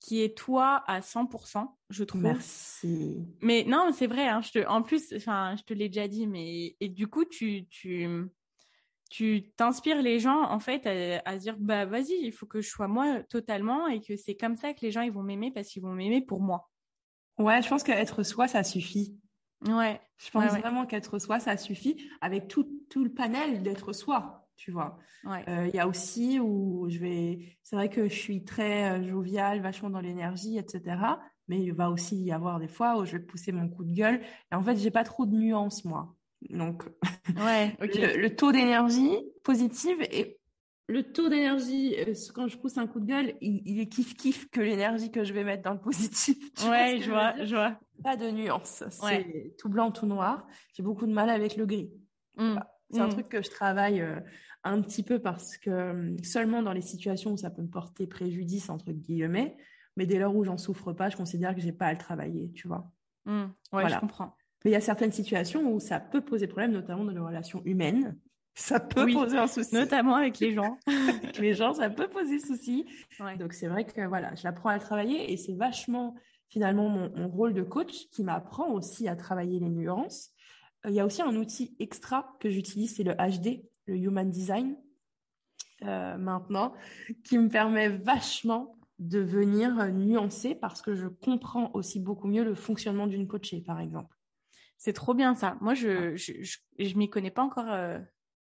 [0.00, 2.22] qui est toi à 100%, je trouve.
[2.22, 3.18] Merci.
[3.42, 4.28] Mais non, c'est vrai.
[4.28, 7.24] Hein, je te, en plus, enfin, je te l'ai déjà dit, mais et du coup,
[7.24, 8.08] tu tu
[9.10, 12.68] tu t'inspires les gens en fait à, à dire bah vas-y, il faut que je
[12.68, 15.68] sois moi totalement et que c'est comme ça que les gens ils vont m'aimer parce
[15.68, 16.68] qu'ils vont m'aimer pour moi.
[17.38, 19.16] Ouais, je pense qu'être soi, ça suffit.
[19.66, 20.00] Ouais.
[20.18, 24.72] Je pense vraiment qu'être soi, ça suffit avec tout, tout le panel d'être soi tu
[24.72, 24.98] vois.
[25.26, 29.08] Euh, il y a aussi où je vais, c'est vrai que je suis très euh,
[29.08, 30.96] joviale, vachement dans l'énergie, etc.
[31.46, 33.94] Mais il va aussi y avoir des fois où je vais pousser mon coup de
[33.94, 34.20] gueule.
[34.52, 36.14] Et en fait, j'ai pas trop de nuances moi.
[36.50, 36.84] Donc,
[37.36, 40.38] ouais, le, taux d'énergie positive et
[40.88, 44.50] le taux d'énergie euh, quand je pousse un coup de gueule, il, est kiff kiff
[44.50, 46.36] que l'énergie que je vais mettre dans le positif.
[46.68, 47.78] ouais, je vois, je vois.
[48.02, 48.82] Pas de nuances.
[48.90, 50.46] C'est tout blanc, tout noir.
[50.74, 51.90] J'ai beaucoup de mal avec le gris.
[52.36, 52.58] Mmh.
[52.90, 53.10] C'est un mmh.
[53.10, 54.02] truc que je travaille
[54.64, 58.06] un petit peu parce que euh, seulement dans les situations où ça peut me porter
[58.06, 59.56] préjudice, entre guillemets,
[59.96, 62.50] mais dès lors où j'en souffre pas, je considère que j'ai pas à le travailler,
[62.52, 62.90] tu vois.
[63.24, 63.44] Mmh.
[63.72, 64.36] ouais, je comprends.
[64.64, 67.62] Mais il y a certaines situations où ça peut poser problème, notamment dans les relations
[67.64, 68.16] humaines.
[68.54, 69.72] Ça peut poser un souci.
[69.74, 70.78] Notamment avec les gens.
[70.86, 72.86] avec les gens, ça peut poser souci.
[73.38, 76.16] Donc c'est vrai que voilà, je l'apprends à le travailler et c'est vachement
[76.48, 80.32] finalement mon, mon, rôle de coach qui m'apprend aussi à travailler les nuances.
[80.86, 84.30] Euh, il y a aussi un outil extra que j'utilise, c'est le HD, le Human
[84.30, 84.76] Design,
[85.82, 86.74] euh, maintenant,
[87.24, 92.54] qui me permet vachement de venir nuancer parce que je comprends aussi beaucoup mieux le
[92.54, 94.16] fonctionnement d'une coachée, par exemple.
[94.76, 95.56] C'est trop bien ça.
[95.60, 96.32] Moi, je je,
[96.78, 97.68] je, m'y connais pas encore.
[97.68, 97.98] Euh,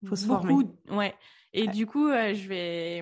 [0.07, 0.66] Faut se former.
[0.90, 1.14] Ouais.
[1.57, 3.00] Et du coup, euh, je vais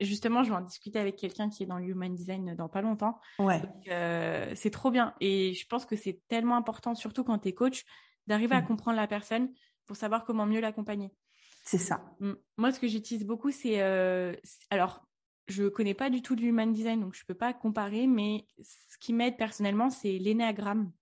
[0.00, 2.82] justement, je vais en discuter avec quelqu'un qui est dans le human design dans pas
[2.82, 3.20] longtemps.
[3.38, 3.62] Ouais.
[3.88, 5.14] Euh, c'est trop bien.
[5.20, 7.84] Et je pense que c'est tellement important, surtout quand tu es coach,
[8.26, 8.66] d'arriver à mmh.
[8.66, 9.52] comprendre la personne
[9.86, 11.12] pour savoir comment mieux l'accompagner.
[11.62, 12.04] C'est ça.
[12.20, 12.32] Mmh.
[12.56, 14.34] Moi, ce que j'utilise beaucoup, c'est euh,
[14.70, 15.06] alors
[15.48, 18.98] je connais pas du tout du human design, donc je peux pas comparer, mais ce
[18.98, 20.92] qui m'aide personnellement, c'est l'énéagramme.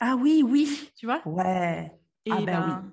[0.00, 0.90] Ah oui, oui.
[0.96, 1.20] Tu vois?
[1.26, 1.92] Ouais.
[2.24, 2.92] Et ah ben, ben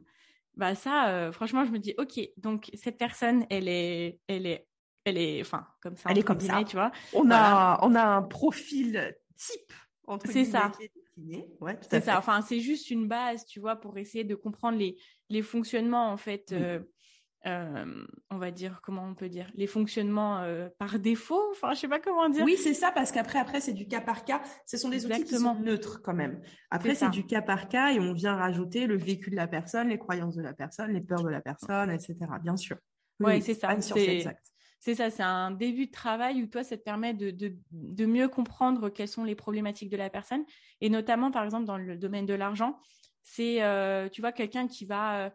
[0.56, 4.67] bah ça, euh, franchement, je me dis, ok, donc cette personne, elle est, elle est,
[5.04, 6.10] elle est, enfin, comme ça.
[6.10, 6.63] Elle est comme ça.
[6.63, 6.91] Tu vois?
[7.13, 9.73] On a, on a un profil type.
[10.25, 10.71] C'est ça.
[11.60, 12.17] Ouais, c'est ça.
[12.17, 14.97] Enfin, c'est juste une base, tu vois, pour essayer de comprendre les,
[15.30, 16.51] les fonctionnements en fait.
[16.51, 16.80] Euh,
[17.45, 21.81] euh, on va dire comment on peut dire les fonctionnements euh, par défaut enfin je
[21.81, 22.43] sais pas comment dire.
[22.43, 24.41] Oui c'est ça parce qu'après après c'est du cas par cas.
[24.65, 26.41] Ce sont des outils qui sont neutres quand même.
[26.71, 29.89] Après c'est du cas par cas et on vient rajouter le vécu de la personne
[29.89, 32.77] les croyances de la personne les peurs de la personne etc bien sûr.
[33.19, 33.79] Oui, c'est ça.
[33.79, 38.05] c'est ça c'est un début de travail où toi ça te permet de, de, de
[38.05, 40.43] mieux comprendre quelles sont les problématiques de la personne.
[40.81, 42.79] Et notamment par exemple dans le domaine de l'argent
[43.23, 45.31] c'est euh, tu vois quelqu'un qui va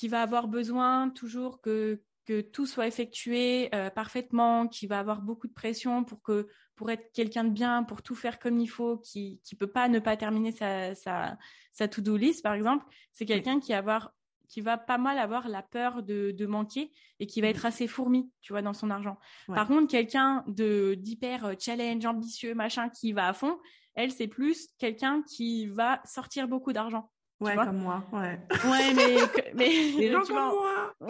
[0.00, 5.20] qui va avoir besoin toujours que que tout soit effectué euh, parfaitement, qui va avoir
[5.20, 8.66] beaucoup de pression pour que pour être quelqu'un de bien, pour tout faire comme il
[8.66, 11.36] faut, qui qui peut pas ne pas terminer sa sa
[11.72, 14.14] sa to-do list par exemple, c'est quelqu'un qui avoir
[14.48, 17.86] qui va pas mal avoir la peur de, de manquer et qui va être assez
[17.86, 19.18] fourmi, tu vois, dans son argent.
[19.46, 23.58] Par contre, quelqu'un de d'hyper euh, challenge, ambitieux, machin, qui va à fond,
[23.94, 27.10] elle, c'est plus quelqu'un qui va sortir beaucoup d'argent.
[27.40, 28.38] Ouais, comme moi, ouais.
[28.70, 29.16] Ouais, mais,
[29.54, 30.94] mais les gens comme moi.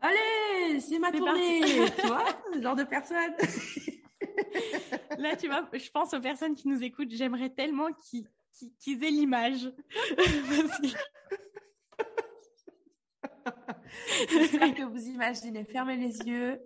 [0.00, 1.60] Allez, c'est ma tournée,
[1.98, 3.32] tu vois, ce genre de personne.
[5.18, 9.72] Là, tu vois, je pense aux personnes qui nous écoutent, j'aimerais tellement qu'ils aient l'image.
[14.28, 16.62] J'espère que vous imaginez, fermez les yeux,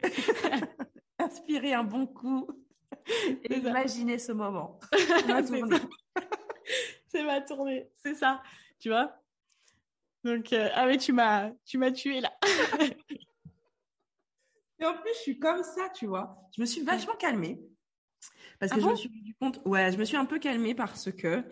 [1.19, 2.49] inspirez un bon coup
[3.45, 4.81] et imaginez ce moment.
[5.29, 5.79] Ma tournée
[7.11, 8.43] c'est ma tournée, c'est ça,
[8.79, 9.17] tu vois?
[10.25, 12.33] Donc, euh, ah mais tu m'as, tu m'as tué là.
[14.79, 16.37] Et en plus, je suis comme ça, tu vois.
[16.57, 17.61] Je me suis vachement calmée.
[18.59, 20.75] Parce ah que je me suis rendu compte, ouais, je me suis un peu calmée
[20.75, 21.45] parce que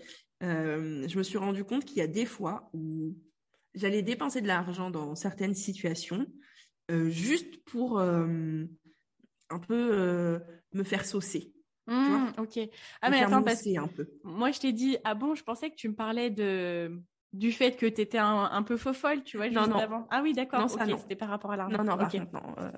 [0.43, 3.15] euh, je me suis rendu compte qu'il y a des fois où
[3.75, 6.27] j'allais dépenser de l'argent dans certaines situations
[6.91, 8.69] euh, juste pour un
[9.67, 10.41] peu
[10.73, 11.53] me faire saucer.
[11.89, 12.61] Mmh, ok.
[13.01, 14.07] Ah, mais attends, parce que un peu.
[14.23, 17.01] moi, je t'ai dit, ah bon, je pensais que tu me parlais de
[17.35, 19.79] du fait que tu étais un, peu faux folle, tu vois, juste non.
[19.79, 20.07] avant.
[20.11, 20.65] Ah oui, d'accord.
[20.65, 21.77] Ok, c'était par rapport à l'argent.
[21.77, 22.21] Non, non, okay.
[22.21, 22.43] non.
[22.59, 22.71] Euh...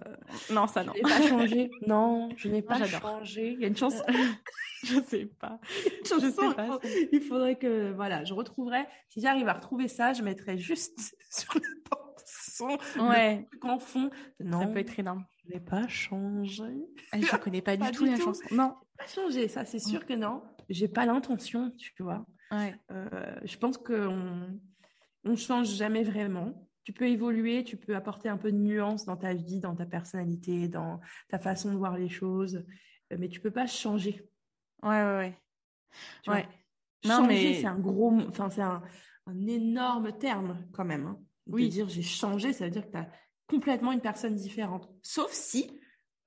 [0.51, 0.93] Non, ça, non.
[0.95, 1.71] Je n'ai pas changé.
[1.87, 3.53] non, je n'ai pas changé.
[3.53, 4.03] Il y a une chanson.
[4.85, 5.61] je sais pas.
[6.05, 6.81] je sais pas.
[7.13, 8.87] Il faudrait que, voilà, je retrouverai.
[9.09, 11.63] Si j'arrive à retrouver ça, je mettrai juste sur le
[12.27, 12.77] son.
[12.99, 13.47] Ouais.
[13.63, 14.11] En fond.
[14.41, 14.63] Non.
[14.63, 15.25] Ça peut être énorme.
[15.45, 16.65] Je n'ai pas changé.
[17.13, 18.43] Ah, je ne connais pas, du tout la chanson.
[18.53, 20.43] Non pas changé, ça, c'est sûr que non.
[20.69, 22.27] j'ai pas l'intention, tu vois.
[22.53, 22.75] Ouais.
[22.91, 24.61] Euh, je pense qu'on
[25.25, 26.69] on change jamais vraiment.
[26.85, 29.87] Tu peux évoluer, tu peux apporter un peu de nuance dans ta vie, dans ta
[29.87, 31.01] personnalité, dans
[31.31, 32.65] ta façon de voir les choses,
[33.13, 34.29] euh, mais tu peux pas changer.
[34.83, 35.39] Ouais, ouais, ouais.
[36.23, 36.41] Tu vois.
[36.41, 36.49] Ouais.
[37.07, 38.83] changer, Non, mais- c'est un gros, enfin c'est un,
[39.27, 41.07] un énorme terme quand même.
[41.07, 41.19] hein.
[41.47, 41.69] De Oui.
[41.71, 43.11] dire j'ai changé, ça veut dire que tu as
[43.51, 44.89] complètement une personne différente.
[45.03, 45.79] Sauf si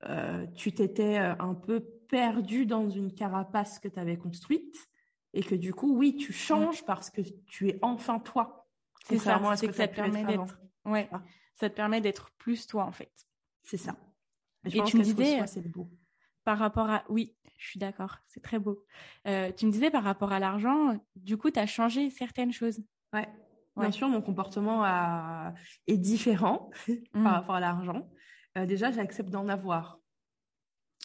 [0.04, 4.76] euh, tu t'étais euh, un peu perdu dans une carapace que tu avais construite
[5.32, 8.68] et que du coup, oui, tu changes parce que tu es enfin toi.
[9.06, 10.58] C'est ça, c'est que que ça te permet d'être.
[10.84, 11.08] Ouais.
[11.12, 11.22] Ah.
[11.54, 13.12] Ça te permet d'être plus toi, en fait.
[13.62, 13.96] C'est ça.
[14.64, 15.88] je Et pense tu me disais- c'est beau.
[16.44, 17.04] Par rapport à.
[17.08, 18.84] Oui, je suis d'accord, c'est très beau.
[19.26, 22.80] Euh, tu me disais par rapport à l'argent, du coup, tu as changé certaines choses.
[23.12, 23.28] Ouais.
[23.76, 23.86] Ouais.
[23.86, 25.52] Bien sûr, mon comportement a-
[25.86, 26.70] est différent
[27.12, 28.08] par rapport à l'argent.
[28.56, 29.98] Euh, déjà, j'accepte d'en avoir.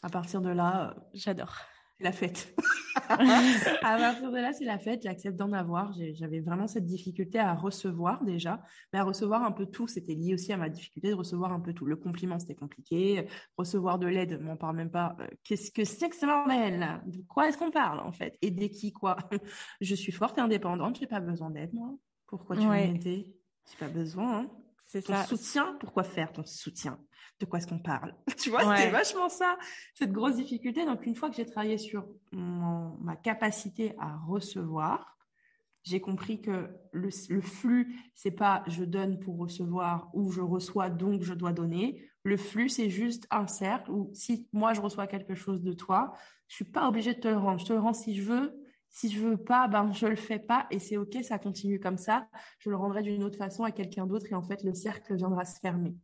[0.03, 1.55] À partir de là, euh, J'adore.
[1.97, 2.55] c'est la fête.
[3.10, 5.01] à partir de là, c'est la fête.
[5.01, 5.91] J'accepte d'en avoir.
[6.13, 8.62] J'avais vraiment cette difficulté à recevoir déjà,
[8.93, 9.88] mais à recevoir un peu tout.
[9.88, 11.86] C'était lié aussi à ma difficulté de recevoir un peu tout.
[11.86, 13.27] Le compliment, c'était compliqué.
[13.58, 15.15] Recevoir de l'aide, m'en parle même pas.
[15.19, 18.38] Euh, Qu'est-ce que c'est que ce bordel De quoi est-ce qu'on parle en fait?
[18.41, 19.17] Aider qui quoi?
[19.82, 20.97] Je suis forte et indépendante.
[20.99, 21.95] J'ai pas besoin d'aide moi.
[22.29, 22.87] Pourquoi tu Ouais.
[22.87, 23.35] veux m'aider?
[23.69, 24.41] J'ai pas besoin.
[24.41, 24.49] hein.
[24.87, 25.25] C'est Ton ça.
[25.25, 26.97] soutien, pourquoi faire ton soutien?
[27.39, 28.15] De quoi est-ce qu'on parle?
[28.37, 28.77] Tu vois, Ouais.
[28.77, 29.57] c'était vachement ça,
[29.93, 30.85] cette grosse difficulté.
[30.85, 35.17] Donc, une fois que j'ai travaillé sur mon- ma capacité à recevoir,
[35.83, 40.89] j'ai compris que le, le flux, c'est pas je donne pour recevoir ou je reçois
[40.89, 42.03] donc je dois donner.
[42.23, 46.13] Le flux, c'est juste un cercle où si moi je reçois quelque chose de toi,
[46.47, 47.59] je suis pas obligée de te le rendre.
[47.59, 48.59] Je te le rends si je veux.
[48.89, 51.97] Si je veux pas, ben je le fais pas et c'est ok, ça continue comme
[51.97, 52.28] ça.
[52.60, 55.45] Je le rendrai d'une autre façon à quelqu'un d'autre et en fait le cercle viendra
[55.45, 55.95] se fermer.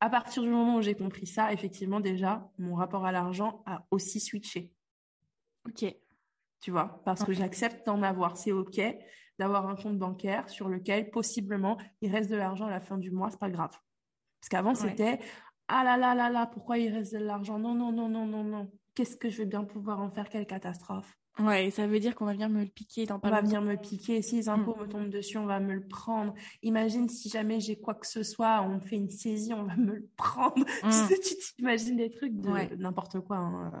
[0.00, 3.86] À partir du moment où j'ai compris ça, effectivement déjà mon rapport à l'argent a
[3.90, 4.72] aussi switché
[5.66, 5.84] Ok.
[6.60, 8.36] tu vois, parce que j'accepte d'en avoir.
[8.36, 8.80] C'est OK
[9.38, 13.10] d'avoir un compte bancaire sur lequel, possiblement, il reste de l'argent à la fin du
[13.10, 13.76] mois, c'est pas grave.
[14.40, 14.76] Parce qu'avant, Ouais.
[14.76, 15.18] c'était
[15.68, 17.58] Ah là là là là, pourquoi il reste de l'argent?
[17.58, 18.72] Non, non, non, non, non, non.
[18.94, 20.28] Qu'est-ce que je vais bien pouvoir en faire?
[20.28, 23.42] Quelle catastrophe Ouais, ça veut dire qu'on va venir me le piquer dans On va
[23.42, 24.22] venir me piquer.
[24.22, 26.32] Si les impôts me tombent dessus, on va me le prendre.
[26.62, 29.76] Imagine si jamais j'ai quoi que ce soit, on me fait une saisie, on va
[29.76, 30.64] me le prendre.
[30.82, 30.88] Mm.
[30.90, 32.70] Tu sais, tu t'imagines des trucs de Ouais.
[32.78, 33.36] n'importe quoi.
[33.36, 33.70] hein.
[33.74, 33.78] Euh,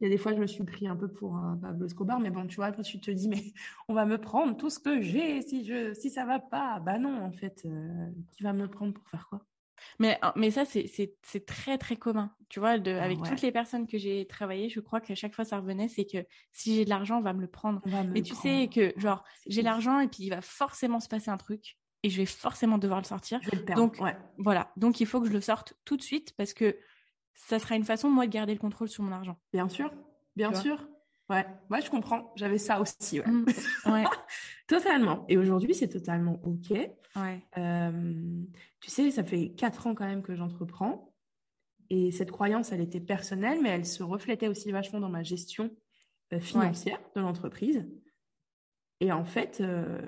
[0.00, 2.18] Il y a des fois, je me suis pris un peu pour un Pablo Escobar,
[2.20, 3.42] mais bon, tu vois, tu te dis, mais
[3.88, 6.80] on va me prendre tout ce que j'ai si je, si ça va pas.
[6.80, 9.46] Bah non, en fait, euh, qui va me prendre pour faire quoi?
[9.98, 12.34] Mais, mais ça, c'est- très, très commun.
[12.48, 13.28] Tu vois, de, Ah avec ouais.
[13.28, 16.24] toutes les personnes que j'ai travaillées, je crois qu'à chaque fois, ça revenait, c'est que
[16.52, 17.80] si j'ai de l'argent, on va me le prendre.
[17.86, 21.08] Me Mais le tu sais que, genre, j'ai l'argent et puis il va forcément se
[21.08, 23.40] passer un truc et je vais forcément devoir le sortir.
[23.42, 23.82] Je vais le perdre.
[23.82, 24.16] Donc, ouais.
[24.38, 24.72] Voilà.
[24.76, 26.76] Donc, il faut que je le sorte tout de suite parce que
[27.34, 29.38] ça sera une façon, moi, de garder le contrôle sur mon argent.
[29.52, 29.90] Bien sûr,
[30.36, 30.88] bien Tu sûr.
[31.32, 32.32] Ouais, ouais, je comprends.
[32.36, 33.26] J'avais ça aussi, ouais.
[33.26, 33.46] Mm.
[33.86, 34.04] Ouais,
[34.66, 35.24] Totalement.
[35.28, 36.70] Et aujourd'hui, c'est totalement OK.
[36.70, 37.46] ouais.
[37.58, 38.42] Euh,
[38.80, 41.14] tu sais, ça fait quatre ans quand même que j'entreprends.
[41.90, 45.70] Et cette croyance, elle était personnelle, mais elle se reflétait aussi vachement dans ma gestion
[46.32, 47.86] euh, financière de l'entreprise.
[49.00, 50.00] Et en fait, euh,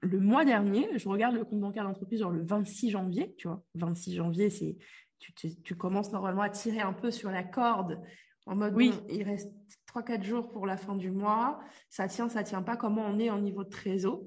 [0.00, 3.64] le mois dernier, je regarde le compte bancaire d'entreprise genre le 26 janvier, tu vois.
[3.74, 4.76] 26 janvier, c'est
[5.18, 8.00] tu, tu commences normalement à tirer un peu sur la corde
[8.46, 8.90] en mode Oui.
[8.90, 9.52] bon, il reste
[9.94, 13.30] 3-4 jours pour la fin du mois, ça tient, ça tient pas, comment on est
[13.30, 14.22] au niveau de trésor.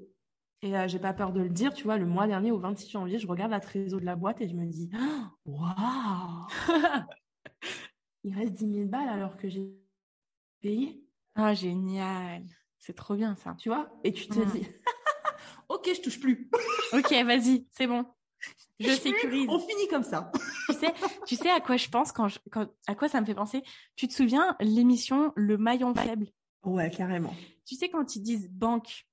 [0.64, 2.88] Et euh, j'ai pas peur de le dire, tu vois, le mois dernier, au 26
[2.90, 4.90] janvier, je regarde la trésor de la boîte et je me dis,
[5.44, 6.46] waouh,
[8.24, 9.72] il reste 10 000 balles alors que j'ai
[10.60, 12.44] payé, Ah, génial.
[12.78, 13.54] C'est trop bien, ça.
[13.58, 14.66] tu vois, et tu te dis,
[15.68, 16.50] ok, je touche plus.
[16.92, 18.04] Ok, vas-y, c'est bon.
[18.80, 19.46] Je sécurise.
[19.48, 20.32] On finit comme ça.
[20.68, 20.92] tu sais,
[21.26, 23.62] tu sais à quoi je pense quand, je- quand à quoi ça me fait penser?
[23.96, 26.26] Tu te souviens l'émission Le maillon faible?
[26.64, 27.34] Ouais, carrément.
[27.66, 29.06] Tu sais quand ils disent banque,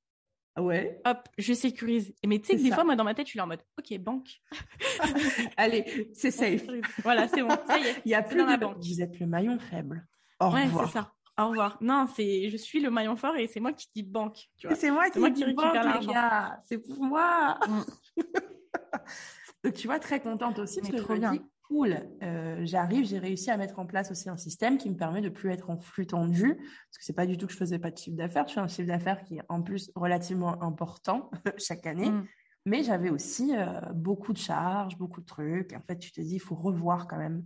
[0.58, 1.00] Ouais.
[1.06, 2.14] hop, je sécurise.
[2.26, 2.76] Mais tu sais que des ça.
[2.76, 4.42] fois moi dans ma tête je suis là en mode OK, banque.
[5.58, 6.64] Allez, c'est safe.
[7.04, 8.02] Voilà, c'est bon, ça y est.
[8.06, 8.78] Il y a plus dans de la banque.
[8.80, 10.06] Vous êtes le maillon faible.
[10.40, 10.88] Au Ouais, revoir.
[10.88, 11.14] c'est ça.
[11.40, 11.78] Au revoir.
[11.82, 14.76] Non, c'est je suis le maillon fort et c'est moi qui dis banque, tu vois.
[14.76, 16.12] C'est moi qui, moi dis qui récupère banque, les l'argent.
[16.12, 16.60] gars.
[16.66, 17.58] C'est pour moi.
[17.68, 17.82] Mm.
[19.64, 21.32] Donc, tu vois, très contente aussi parce Mais que trop je me bien.
[21.34, 24.96] dis, cool, euh, j'arrive, j'ai réussi à mettre en place aussi un système qui me
[24.96, 27.58] permet de plus être en flux tendu parce que c'est pas du tout que je
[27.58, 28.48] faisais pas de chiffre d'affaires.
[28.48, 32.10] Je fais un chiffre d'affaires qui est en plus relativement important chaque année.
[32.10, 32.28] Mm.
[32.66, 35.74] Mais j'avais aussi euh, beaucoup de charges, beaucoup de trucs.
[35.74, 37.46] En fait, tu te dis, il faut revoir quand même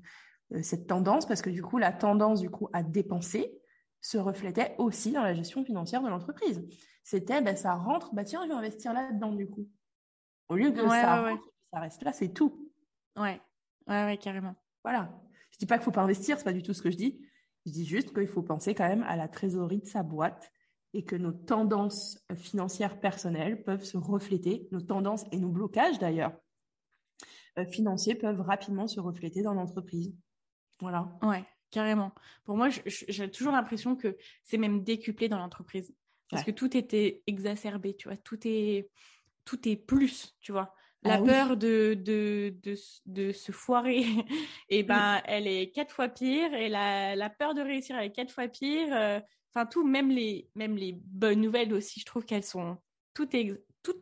[0.53, 3.53] euh, cette tendance parce que du coup, la tendance du coup à dépenser
[4.01, 6.65] se reflétait aussi dans la gestion financière de l'entreprise.
[7.03, 9.67] C'était, ben, ça rentre, bah tiens, je vais investir là-dedans du coup.
[10.53, 11.35] Au lieu que Ouais, ça ouais,
[11.71, 12.69] ça reste là, c'est tout.
[13.15, 13.41] Ouais.
[13.87, 14.55] Ouais, ouais, carrément.
[14.83, 15.11] Voilà.
[15.51, 17.25] Je dis pas qu'il faut pas investir, c'est pas du tout ce que je dis.
[17.65, 20.51] Je dis juste qu'il faut penser quand même à la trésorerie de sa boîte
[20.93, 26.33] et que nos tendances financières personnelles peuvent se refléter, nos tendances et nos blocages d'ailleurs
[27.57, 30.13] euh, financiers peuvent rapidement se refléter dans l'entreprise.
[30.79, 31.17] Voilà.
[31.21, 32.11] Ouais, carrément.
[32.45, 35.93] Pour moi, j'ai toujours l'impression que c'est même décuplé dans l'entreprise.
[36.29, 38.17] Parce que tout était exacerbé, tu vois.
[38.17, 38.89] Tout est,
[39.45, 40.73] tout est plus, tu vois.
[41.05, 42.75] La ah peur de, de, de,
[43.07, 44.05] de, se foirer, et
[44.69, 46.53] eh ben, elle est quatre fois pire.
[46.53, 48.87] Et la, la peur de réussir, elle est quatre fois pire.
[48.91, 49.19] Euh,
[49.53, 52.77] enfin, tout, même les, même les bonnes nouvelles aussi, je trouve qu'elles sont.
[53.13, 53.95] Tout est, tout,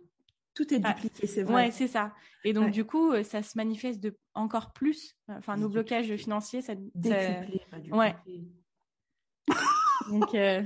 [0.53, 1.53] tout est dupliqué, c'est vrai.
[1.65, 2.13] Ouais, c'est ça.
[2.43, 5.17] Et donc, du coup, euh, ça se manifeste de encore plus.
[5.27, 6.75] Enfin, nos blocages financiers, ça.
[6.75, 8.15] Décuplé, Pas ouais.
[10.09, 10.35] donc.
[10.35, 10.61] Euh,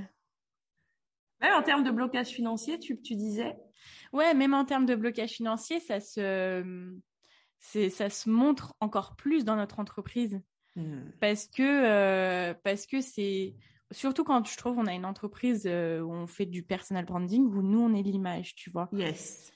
[1.41, 3.57] même en termes de blocage financier, tu, tu disais
[4.15, 6.95] Ouais, même en termes de blocage financier, ça se,
[7.59, 10.39] ça se montre encore plus dans notre entreprise.
[10.77, 11.09] Hmm.
[11.19, 13.55] Parce que euh, parce que c'est
[13.91, 17.61] surtout quand je trouve on a une entreprise où on fait du personal branding où
[17.61, 18.89] nous on est l'image, tu vois.
[18.93, 19.51] Yes.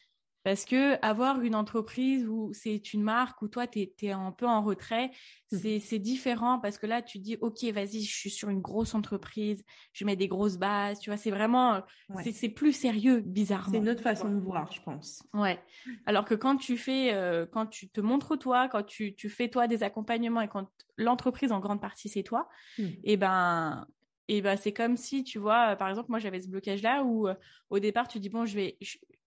[0.50, 4.48] Parce que avoir une entreprise où c'est une marque où toi, tu es, un peu
[4.48, 5.12] en retrait,
[5.52, 5.58] mmh.
[5.80, 9.64] c'est différent parce que là, tu dis, OK, vas-y, je suis sur une grosse entreprise,
[9.94, 11.84] je mets des grosses bases, tu vois, c'est vraiment,
[12.24, 13.74] c'est plus sérieux, bizarrement.
[13.74, 15.22] C'est une autre façon de voir, je pense.
[15.36, 15.60] Ouais.
[16.08, 19.50] Alors que quand tu fais, euh, quand tu te montres toi, quand tu, tu fais
[19.50, 22.84] toi des accompagnements et quand l'entreprise en grande partie c'est toi, mmh.
[22.84, 23.86] et eh ben,
[24.28, 27.04] et eh ben c'est comme si tu vois par exemple moi j'avais ce blocage là
[27.04, 27.34] où euh,
[27.72, 28.78] au départ tu dis bon je vais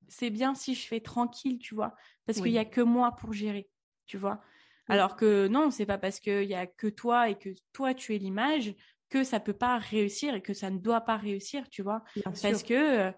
[0.07, 1.95] c'est bien si je fais tranquille, tu vois,
[2.25, 3.69] parce qu'il y a que moi pour gérer,
[4.05, 4.41] tu vois.
[4.87, 8.15] Alors que non, c'est pas parce qu'il y a que toi et que toi tu
[8.15, 8.75] es l'image
[9.09, 12.03] que ça peut pas réussir et que ça ne doit pas réussir, tu vois.
[12.23, 13.11] parce que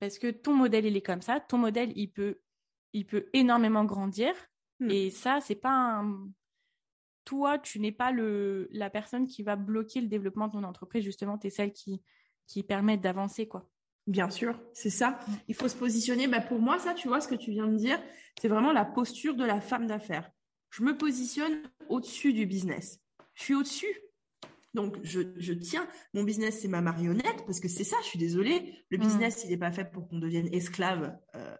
[0.00, 2.40] parce que ton modèle il est comme ça, ton modèle il peut
[2.92, 4.34] il peut énormément grandir
[4.80, 4.90] hmm.
[4.90, 6.28] et ça c'est pas un...
[7.24, 11.04] toi tu n'es pas le la personne qui va bloquer le développement de ton entreprise
[11.04, 12.02] justement, tu es celle qui
[12.46, 13.68] qui permet d'avancer quoi.
[14.06, 15.18] Bien sûr, c'est ça.
[15.26, 15.32] Mm.
[15.48, 16.26] Il faut se positionner.
[16.28, 17.98] Bah pour moi, ça, tu vois, ce que tu viens de dire,
[18.40, 20.30] c'est vraiment la posture de la femme d'affaires.
[20.70, 23.00] Je me positionne au-dessus du business.
[23.34, 24.00] Je suis au-dessus.
[24.74, 25.86] Donc, je, je, tiens.
[26.14, 28.84] Mon business, c'est ma marionnette, parce que c'est ça, je suis désolée.
[28.90, 29.00] Le mm.
[29.00, 31.56] business, il n'est pas fait pour qu'on devienne esclave euh,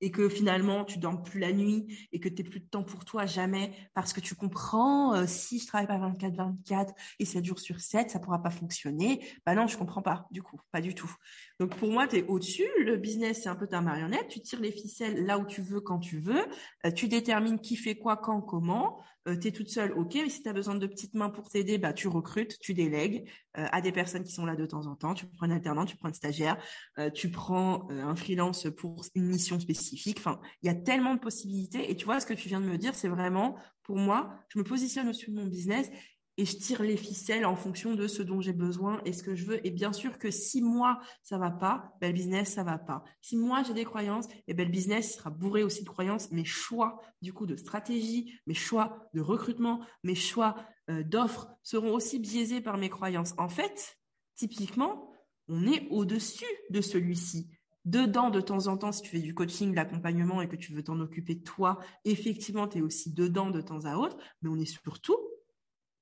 [0.00, 3.04] et que finalement tu dors plus la nuit et que tu plus de temps pour
[3.04, 7.44] toi jamais parce que tu comprends euh, si je travaille pas 24 24 et 7
[7.44, 9.24] jours sur 7 ça pourra pas fonctionner.
[9.44, 11.12] Bah non je comprends pas du coup pas du tout.
[11.60, 14.60] Donc pour moi tu es au-dessus le business c'est un peu ta marionnette tu tires
[14.60, 16.46] les ficelles là où tu veux quand tu veux.
[16.86, 20.30] Euh, tu détermines qui fait quoi quand comment euh, tu es toute seule, ok, mais
[20.30, 23.66] si tu as besoin de petites mains pour t'aider, bah, tu recrutes, tu délègues euh,
[23.70, 25.14] à des personnes qui sont là de temps en temps.
[25.14, 26.56] Tu prends un alternant, tu prends un stagiaire,
[26.98, 30.18] euh, tu prends un freelance pour une mission spécifique.
[30.18, 31.90] Enfin, il y a tellement de possibilités.
[31.90, 34.58] Et tu vois, ce que tu viens de me dire, c'est vraiment, pour moi, je
[34.58, 35.90] me positionne au-dessus de mon business
[36.38, 39.34] et je tire les ficelles en fonction de ce dont j'ai besoin et ce que
[39.34, 39.66] je veux.
[39.66, 43.02] Et bien sûr que si moi, ça va pas, ben, le business, ça va pas.
[43.20, 46.30] Si moi, j'ai des croyances, et eh ben, le business sera bourré aussi de croyances.
[46.30, 50.54] Mes choix, du coup, de stratégie, mes choix de recrutement, mes choix
[50.90, 53.34] euh, d'offres seront aussi biaisés par mes croyances.
[53.36, 53.98] En fait,
[54.36, 55.10] typiquement,
[55.48, 57.50] on est au-dessus de celui-ci.
[57.84, 60.72] Dedans, de temps en temps, si tu fais du coaching, de l'accompagnement et que tu
[60.72, 64.58] veux t'en occuper toi, effectivement, tu es aussi dedans de temps à autre, mais on
[64.58, 65.16] est surtout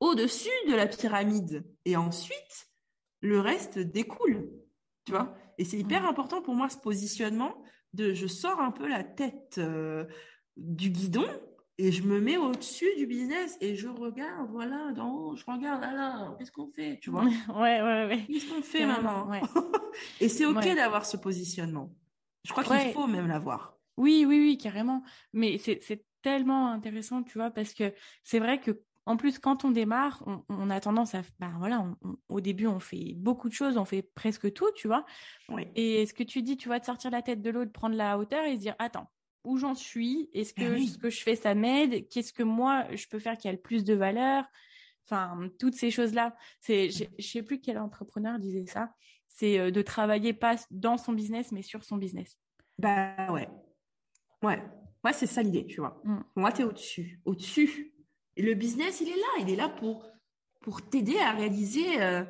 [0.01, 1.64] au-dessus de la pyramide.
[1.84, 2.68] Et ensuite,
[3.20, 4.51] le reste découle.
[5.05, 6.07] Tu vois Et c'est hyper mmh.
[6.07, 10.05] important pour moi ce positionnement de je sors un peu la tête euh,
[10.57, 11.26] du guidon
[11.78, 15.92] et je me mets au-dessus du business et je regarde, voilà, dans, je regarde, là,
[15.92, 17.24] là, qu'est-ce qu'on fait, tu vois
[17.55, 18.24] Ouais, ouais, ouais.
[18.26, 19.30] Qu'est-ce qu'on fait, maman
[20.20, 21.94] Et c'est OK d'avoir ce positionnement.
[22.44, 23.76] Je crois qu'il faut même l'avoir.
[23.97, 25.03] Oui, oui, oui, carrément.
[25.32, 27.92] Mais c'est tellement intéressant, tu vois, parce que
[28.24, 31.87] c'est vrai que en plus, quand on démarre, on, a tendance à, ben voilà,
[32.29, 35.07] au début, on fait beaucoup de choses, on fait presque tout, tu vois.
[35.77, 37.95] Et ce que tu dis, tu vois, de sortir la tête de l'eau, de prendre
[37.95, 39.09] la hauteur et se dire, attends,
[39.45, 40.29] où j'en suis?
[40.35, 42.09] Est-ce que ah ce que je fais, ça m'aide?
[42.09, 44.45] Qu'est-ce que moi, je peux faire qui a le plus de valeur?
[45.05, 46.35] Enfin, toutes ces choses-là.
[46.61, 48.93] C'est, je sais plus quel entrepreneur disait ça.
[49.29, 52.37] C'est euh, de travailler pas dans son business, mais sur son business.
[52.77, 53.49] Bah ouais.
[54.43, 54.61] Ouais.
[55.05, 56.01] Ouais, c'est ça l'idée, tu vois.
[56.03, 56.19] Mmh.
[56.35, 57.21] Moi, tu es au-dessus.
[57.25, 57.93] Au-dessus
[58.37, 59.41] et le business, il est là.
[59.41, 60.05] Il est là pour,
[60.61, 62.24] pour t'aider à réaliser euh,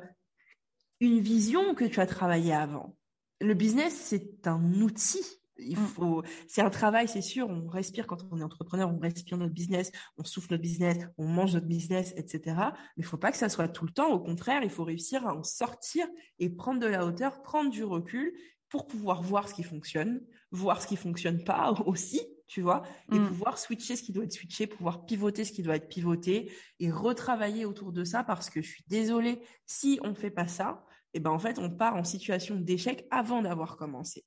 [0.99, 2.95] une vision que tu as travaillée avant.
[3.41, 5.23] Le business, c'est un outil.
[5.59, 5.87] Il mm.
[5.87, 7.49] faut, c'est un travail, c'est sûr.
[7.49, 11.27] On respire quand on est entrepreneur, on respire notre business, on souffle notre business, on
[11.27, 12.55] mange notre business, etc.
[12.95, 14.11] Mais il faut pas que ça soit tout le temps.
[14.11, 16.07] Au contraire, il faut réussir à en sortir
[16.39, 18.33] et prendre de la hauteur, prendre du recul
[18.69, 23.19] pour pouvoir voir ce qui fonctionne, voir ce qui fonctionne pas aussi, tu vois, et
[23.19, 23.27] mm.
[23.27, 26.89] pouvoir switcher ce qui doit être switché, pouvoir pivoter ce qui doit être pivoté et
[26.89, 30.85] retravailler autour de ça parce que je suis désolée, si on ne fait pas ça,
[31.13, 34.25] et ben en fait, on part en situation d'échec avant d'avoir commencé.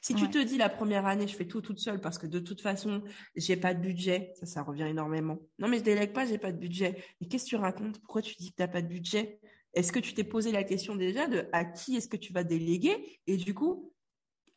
[0.00, 2.38] Si tu te dis la première année, je fais tout toute seule parce que de
[2.38, 3.02] toute façon,
[3.34, 5.38] j'ai pas de budget, ça, ça revient énormément.
[5.58, 7.02] Non, mais je délègue pas, j'ai pas de budget.
[7.20, 7.98] Mais qu'est-ce que tu racontes?
[8.00, 9.40] Pourquoi tu dis que t'as pas de budget?
[9.74, 12.44] Est-ce que tu t'es posé la question déjà de à qui est-ce que tu vas
[12.44, 13.20] déléguer?
[13.26, 13.92] Et du coup,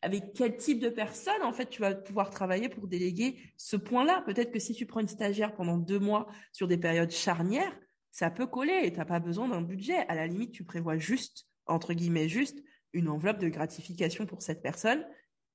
[0.03, 4.21] avec quel type de personne, en fait, tu vas pouvoir travailler pour déléguer ce point-là
[4.25, 7.73] Peut-être que si tu prends une stagiaire pendant deux mois sur des périodes charnières,
[8.11, 10.05] ça peut coller et t'as pas besoin d'un budget.
[10.09, 14.61] À la limite, tu prévois juste, entre guillemets, juste une enveloppe de gratification pour cette
[14.61, 15.05] personne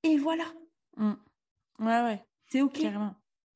[0.02, 0.44] et voilà.
[0.96, 1.12] Mm.
[1.80, 2.24] Ouais, ouais.
[2.46, 2.80] C'est OK.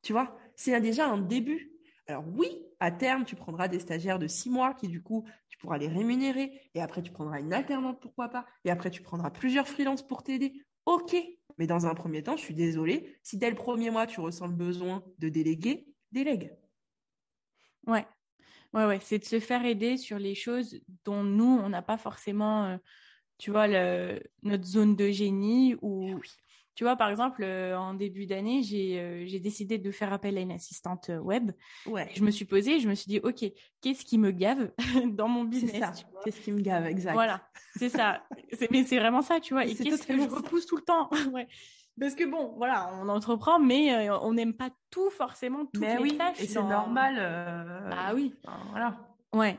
[0.03, 1.73] Tu vois, c'est déjà un début.
[2.07, 2.49] Alors oui,
[2.81, 5.89] à terme, tu prendras des stagiaires de six mois qui, du coup, tu pourras les
[5.89, 6.71] rémunérer.
[6.75, 8.47] Et après, tu prendras une alternante, pourquoi pas.
[8.65, 10.65] Et après, tu prendras plusieurs freelances pour t'aider.
[10.87, 11.17] OK.
[11.59, 14.47] Mais dans un premier temps, je suis désolée, si dès le premier mois, tu ressens
[14.47, 16.57] le besoin de déléguer, délègue.
[17.87, 18.07] Ouais.
[18.73, 18.99] Ouais, ouais.
[19.03, 22.65] C'est de se faire aider sur les choses dont nous, on n'a pas forcément...
[22.65, 22.77] Euh,
[23.39, 26.15] tu vois, le, notre zone de génie ou, eh
[26.75, 30.39] tu vois, par exemple, euh, en début d'année, j'ai euh, j'ai décidé de faire appel
[30.39, 31.53] à une assistante euh, web.
[31.87, 32.09] Ouais.
[32.15, 33.45] Je me suis posée, je me suis dit, OK,
[33.83, 34.71] qu'est-ce qui me gave
[35.07, 37.13] dans mon business Qu'est-ce qui me gave, exact.
[37.13, 37.43] Voilà,
[37.77, 38.23] c'est ça.
[38.71, 39.67] mais c'est vraiment ça, tu vois.
[39.67, 41.11] Et qu'est-ce que je repousse tout le temps?
[41.33, 41.47] Ouais.
[42.01, 46.03] Parce que bon, voilà, on entreprend, mais on n'aime pas tout forcément, toutes mais les
[46.03, 47.19] oui, Et c'est normal.
[47.91, 48.35] Ah oui.
[48.71, 48.97] voilà.
[49.35, 49.59] Ouais.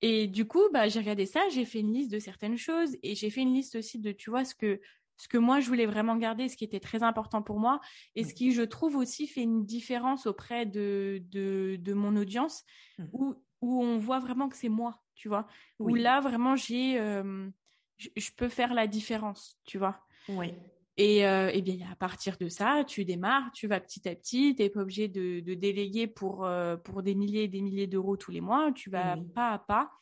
[0.00, 3.14] Et du coup, bah, j'ai regardé ça, j'ai fait une liste de certaines choses et
[3.14, 4.80] j'ai fait une liste aussi de, tu vois, ce que,
[5.18, 7.80] ce que moi je voulais vraiment garder, ce qui était très important pour moi
[8.14, 12.64] et ce qui, je trouve aussi, fait une différence auprès de, de, de mon audience
[12.98, 13.04] mmh.
[13.12, 15.46] où, où on voit vraiment que c'est moi, tu vois?
[15.78, 17.50] Où là, vraiment, j'ai, euh,
[17.98, 20.00] je peux faire la différence, tu vois?
[20.28, 20.54] Oui.
[20.96, 24.56] Et, euh, et, bien, à partir de ça, tu démarres, tu vas petit à petit,
[24.56, 27.86] tu n'es pas obligé de, de déléguer pour, euh, pour des milliers et des milliers
[27.86, 29.92] d'euros tous les mois, tu vas pas à pas.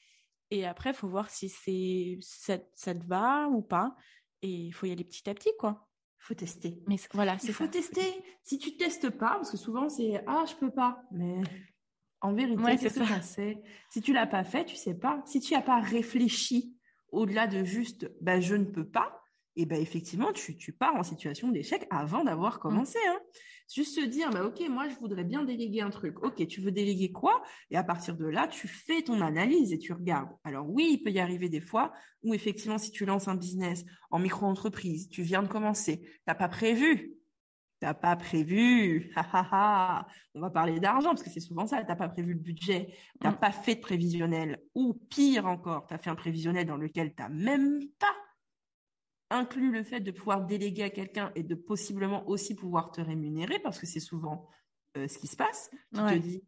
[0.50, 3.94] Et après, il faut voir si c'est ça, ça, te va ou pas.
[4.42, 5.88] Et il faut y aller petit à petit, quoi.
[6.20, 6.82] Il faut tester.
[6.86, 8.24] Mais voilà, Il faut tester.
[8.42, 11.40] Si tu testes pas, parce que souvent c'est ah je peux pas, mais
[12.20, 13.20] en vérité, c'est ça.
[13.22, 15.22] C'est si tu l'as pas fait, tu sais pas.
[15.26, 16.76] Si tu n'as pas réfléchi
[17.12, 19.22] au-delà de juste bah je ne peux pas,
[19.56, 22.60] et ben effectivement, tu, tu pars en situation d'échec avant d'avoir mmh.
[22.60, 22.98] commencé.
[23.08, 23.18] Hein.
[23.72, 26.22] Juste se dire, bah, ok, moi, je voudrais bien déléguer un truc.
[26.22, 27.42] Ok, tu veux déléguer quoi?
[27.70, 30.30] Et à partir de là, tu fais ton analyse et tu regardes.
[30.44, 31.92] Alors oui, il peut y arriver des fois
[32.22, 36.34] où effectivement, si tu lances un business en micro-entreprise, tu viens de commencer, tu n'as
[36.34, 37.12] pas prévu.
[37.78, 41.84] T'as pas prévu, on va parler d'argent parce que c'est souvent ça.
[41.84, 43.38] T'as pas prévu le budget, t'as n'as mmh.
[43.38, 47.22] pas fait de prévisionnel, ou pire encore, tu as fait un prévisionnel dans lequel tu
[47.22, 48.16] n'as même pas
[49.30, 53.58] inclut le fait de pouvoir déléguer à quelqu'un et de possiblement aussi pouvoir te rémunérer,
[53.58, 54.48] parce que c'est souvent
[54.96, 55.70] euh, ce qui se passe.
[55.92, 56.42] Tu te dis,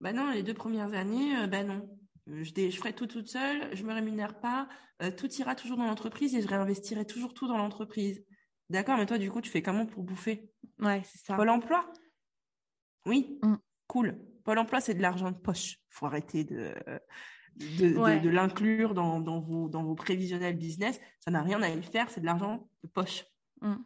[0.00, 1.88] bah non, les deux premières années, euh, bah non,
[2.26, 4.68] je, je, ferai tout toute seule, je me rémunère pas,
[5.02, 8.24] euh, tout ira toujours dans l'entreprise et je réinvestirai toujours tout dans l'entreprise.
[8.70, 10.50] D'accord, mais toi, du coup, tu fais comment pour bouffer?
[10.78, 11.36] Ouais, c'est ça.
[11.36, 11.92] Pôle emploi?
[13.04, 13.56] Oui, mm.
[13.86, 14.18] cool.
[14.44, 15.78] Pôle emploi, c'est de l'argent de poche.
[15.90, 16.74] faut arrêter de
[17.56, 21.00] de, l'inclure dans, vos, dans vos prévisionnels business.
[21.20, 23.24] Ça n'a rien à y faire, c'est de l'argent de poche.
[23.60, 23.76] Mm.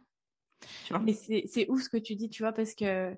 [1.01, 3.17] Mais c'est ouf ce que tu dis, tu vois, parce que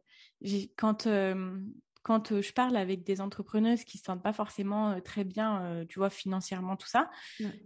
[0.78, 1.60] quand, euh,
[2.04, 5.24] quand euh, je parle avec des entrepreneuses qui ne se sentent pas forcément euh, très
[5.24, 7.10] bien, tu vois, financièrement, tout ça,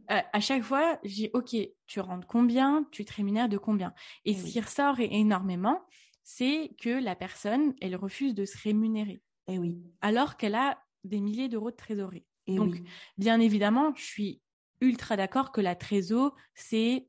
[0.08, 1.56] à chaque fois, je dis, OK,
[1.88, 3.94] tu rentres combien, tu te rémunères de combien?
[4.24, 5.86] Et, eh ce qui ressort énormément,
[6.24, 9.22] c'est que la personne, elle refuse de se rémunérer.
[9.48, 9.78] Eh oui.
[10.02, 12.26] Alors qu'elle a des milliers d'euros de trésorerie.
[12.48, 12.76] Donc,
[13.18, 14.42] bien évidemment, je suis
[14.82, 17.08] ultra d'accord que la trésor, c'est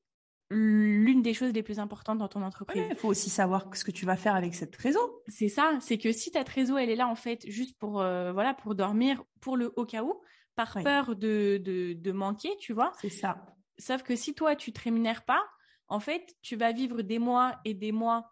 [0.51, 2.85] l'une des choses les plus importantes dans ton entreprise.
[2.91, 5.11] Il faut aussi savoir ce que tu vas faire avec cette trésor.
[5.27, 8.33] C'est ça, c'est que si ta trésor, elle est là en fait juste pour euh,
[8.33, 10.21] voilà pour dormir, pour le au cas où,
[10.55, 12.93] par peur de, de, manquer, tu vois.
[13.01, 13.45] C'est ça.
[13.79, 15.45] Sauf que si toi tu te rémunères pas,
[15.89, 18.31] en fait, tu vas vivre des mois et des mois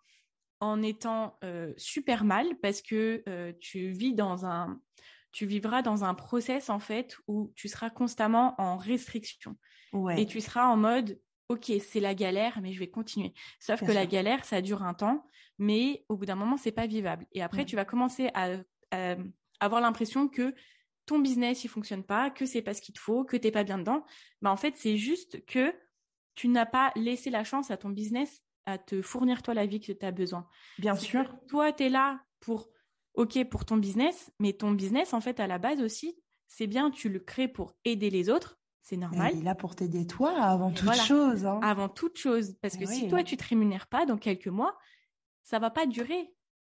[0.61, 4.81] en étant euh, super mal parce que euh, tu vis dans un
[5.35, 9.57] tu vivras dans un process en fait où tu seras constamment en restriction.
[10.17, 13.35] Et tu seras en mode OK, c'est la galère, mais je vais continuer.
[13.61, 15.27] Sauf que la galère, ça dure un temps,
[15.59, 17.27] mais au bout d'un moment, c'est pas vivable.
[17.33, 18.57] Et après, tu vas commencer à,
[19.61, 20.55] avoir l'impression que
[21.07, 23.51] ton business, il fonctionne pas, que c'est pas ce qu'il te faut, que tu t'es
[23.51, 24.05] pas bien dedans.
[24.41, 25.75] Bah, en fait, c'est juste que
[26.35, 29.81] tu n'as pas laissé la chance à ton business à te fournir toi la vie
[29.81, 30.49] que tu as besoin.
[30.79, 31.37] Bien sûr.
[31.49, 32.69] Toi, tu es là pour
[33.15, 36.91] OK pour ton business, mais ton business, en fait, à la base aussi, c'est bien,
[36.91, 39.33] tu le crées pour aider les autres, c'est normal.
[39.35, 41.47] il est là pour t'aider toi avant toute chose.
[41.47, 41.59] Hein.
[41.63, 42.55] Avant toute chose.
[42.61, 44.77] Parce que si toi, tu te rémunères pas dans quelques mois,
[45.43, 46.35] ça va pas durer.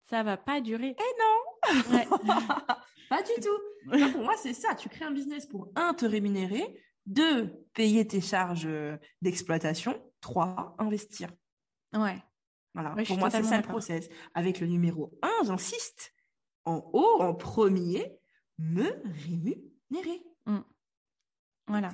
[0.09, 0.95] Ça va pas durer.
[0.97, 1.93] Eh non
[3.09, 4.11] Pas du tout.
[4.11, 4.73] pour moi, c'est ça.
[4.73, 10.01] Tu crées un business pour, un, te rémunérer, Deux, payer tes charges euh, d'exploitation.
[10.19, 11.29] Trois, investir.
[11.93, 12.21] Ouais.
[12.73, 12.95] Voilà.
[13.05, 14.09] Pour moi, c'est ça le process.
[14.33, 16.13] Avec le numéro un, j'insiste,
[16.69, 18.19] en haut, en premier,
[18.59, 18.85] me
[19.25, 20.23] rémunérer.
[20.45, 20.59] Mmh.
[21.67, 21.91] Voilà.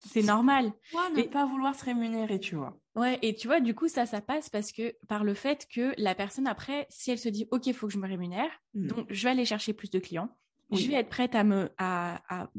[0.00, 0.72] C'est normal.
[1.14, 2.78] ne pas vouloir se rémunérer, tu vois?
[2.94, 5.94] Ouais, et tu vois, du coup, ça, ça passe parce que par le fait que
[5.98, 8.86] la personne après, si elle se dit, OK, il faut que je me rémunère, mmh.
[8.86, 10.30] donc je vais aller chercher plus de clients,
[10.72, 12.50] je vais être prête à me à,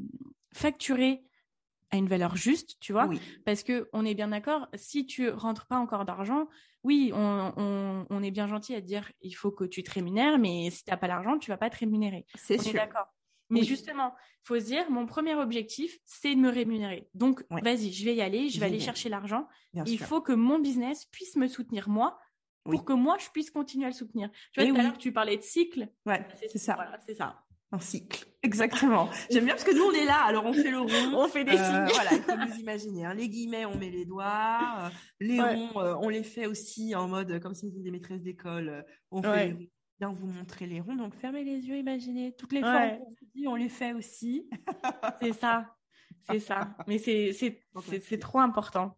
[0.54, 1.24] facturer
[1.92, 3.10] à une valeur juste, tu vois,
[3.46, 6.48] parce que on est bien d'accord, si tu rentres pas encore d'argent,
[6.84, 10.84] oui, on, est bien gentil à dire il faut que tu te rémunères, mais si
[10.84, 12.26] tu n'as pas l'argent, tu vas pas te rémunérer.
[12.36, 12.74] C'est sûr.
[12.74, 13.08] D'accord.
[13.50, 14.14] Mais justement,
[14.44, 17.10] il faut se dire, mon premier objectif, c'est de me rémunérer.
[17.14, 19.48] Donc, vas-y, je vais y aller, je vais aller chercher l'argent.
[19.86, 22.20] Il faut que mon business puisse me soutenir moi
[22.64, 24.30] pour que moi, je puisse continuer à le soutenir.
[24.52, 25.90] Tu vois, tout à l'heure, tu parlais de cycle.
[26.06, 26.76] Ouais, c'est ça.
[26.76, 27.44] Voilà, c'est ça.
[27.72, 29.10] Un cycle, exactement.
[29.30, 31.44] J'aime bien parce que nous on est là, alors on fait le rond, on fait
[31.44, 31.96] des euh, signes.
[31.96, 33.06] voilà, il faut nous imaginer.
[33.06, 33.14] Hein.
[33.14, 34.60] Les guillemets, on met les doigts.
[34.86, 34.90] Euh,
[35.20, 38.86] les ronds, euh, on les fait aussi en mode comme si c'était des maîtresses d'école.
[39.12, 40.96] on fait les bien vous montrer les ronds.
[40.96, 44.48] Donc fermez les yeux, imaginez toutes les formes qu'on dit, on les fait aussi.
[45.22, 45.76] c'est ça,
[46.30, 46.78] c'est ça.
[46.88, 48.96] Mais c'est c'est trop important.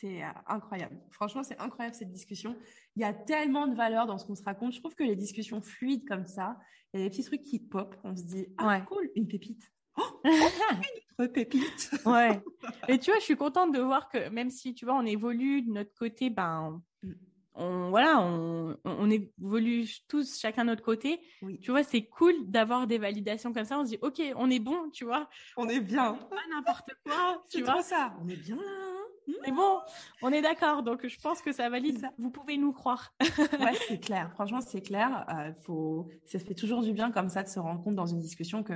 [0.00, 0.96] C'est euh, incroyable.
[1.10, 2.56] Franchement, c'est incroyable cette discussion.
[2.96, 4.72] Il y a tellement de valeur dans ce qu'on se raconte.
[4.72, 6.56] Je trouve que les discussions fluides comme ça,
[6.92, 7.96] il y a des petits trucs qui pop.
[8.04, 9.72] On se dit, ah cool, une pépite.
[10.00, 11.90] Oh, une autre pépite.
[12.06, 12.40] ouais.
[12.88, 15.62] Et tu vois, je suis contente de voir que même si, tu vois, on évolue
[15.62, 17.14] de notre côté, ben, mm
[17.58, 21.20] on voilà, on, évolue tous chacun de notre côté.
[21.60, 23.78] Tu vois, c'est cool d'avoir des validations comme ça.
[23.78, 25.28] On se dit, ok, on est bon, tu vois.
[25.56, 26.14] On est bien.
[26.14, 27.82] pas n'importe quoi, tu vois.
[27.82, 28.14] ça.
[28.22, 28.97] On est bien là.
[29.28, 29.78] Hein c'est bon,
[30.22, 30.82] on est d'accord.
[30.82, 32.08] Donc, je pense que ça valide.
[32.18, 33.12] Vous pouvez nous croire.
[33.20, 34.30] ouais, c'est clair.
[34.34, 35.26] Franchement, c'est clair.
[35.28, 36.08] Euh, faut...
[36.26, 38.74] Ça fait toujours du bien comme ça de se rendre compte dans une discussion que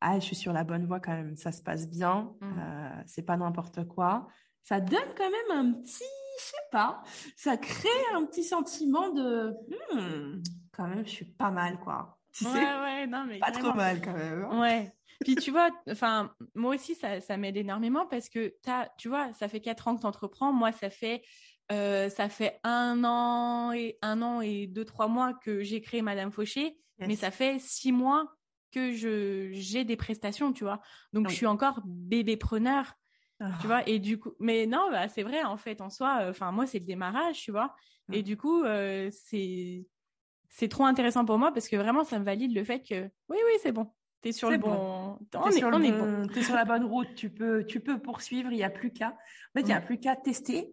[0.00, 1.36] ah, je suis sur la bonne voie quand même.
[1.36, 2.32] Ça se passe bien.
[2.40, 2.58] Mmh.
[2.58, 4.28] Euh, c'est pas n'importe quoi.
[4.62, 6.04] Ça donne quand même un petit
[6.38, 7.02] je sais pas,
[7.36, 9.56] ça crée un petit sentiment de
[9.92, 10.42] hmm,
[10.72, 12.18] quand même, je suis pas mal, quoi.
[12.32, 14.46] Tu ouais, ouais, non, mais pas trop mal quand même.
[14.50, 14.60] Hein.
[14.60, 14.92] Ouais.
[15.24, 19.32] Puis tu vois, enfin, moi aussi, ça, ça m'aide énormément parce que as, tu vois,
[19.34, 20.52] ça fait quatre ans que tu entreprends.
[20.52, 21.22] Moi, ça fait,
[21.72, 26.02] euh, ça fait un an et un an et deux trois mois que j'ai créé
[26.02, 28.32] Madame Fauché, mais ça fait six mois
[28.70, 30.80] que je j'ai des prestations, tu vois.
[31.12, 32.94] Donc je suis encore bébé preneur.
[33.38, 33.66] Tu ah.
[33.66, 36.50] vois, et du coup, mais non, bah, c'est vrai, en fait, en soi, euh, enfin,
[36.50, 37.72] moi, c'est le démarrage, tu vois.
[38.12, 39.86] Et du coup, euh, c'est,
[40.48, 43.36] c'est trop intéressant pour moi parce que vraiment, ça me valide le fait que, oui,
[43.46, 43.92] oui, c'est bon.
[44.20, 45.18] T'es sur le bon.
[45.34, 46.26] On, est, on est bon.
[46.26, 47.14] T'es sur la bonne route.
[47.14, 48.50] Tu peux, tu peux poursuivre.
[48.50, 49.08] Il n'y a plus qu'à.
[49.08, 49.12] En
[49.54, 50.72] fait, il n'y a plus qu'à tester,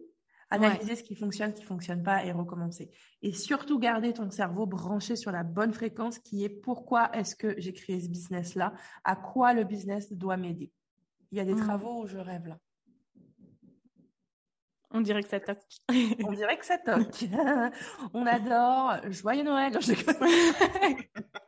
[0.50, 2.90] analyser ce qui fonctionne, ce qui fonctionne pas et recommencer.
[3.22, 7.54] Et surtout garder ton cerveau branché sur la bonne fréquence qui est pourquoi est-ce que
[7.58, 8.72] j'ai créé ce business là,
[9.04, 10.72] à quoi le business doit m'aider?
[11.30, 11.60] Il y a des mmh.
[11.60, 12.58] travaux où je rêve là.
[14.90, 15.58] On dirait que ça toque.
[16.24, 17.24] On dirait que ça toque.
[18.14, 18.96] On adore.
[19.10, 19.78] Joyeux Noël.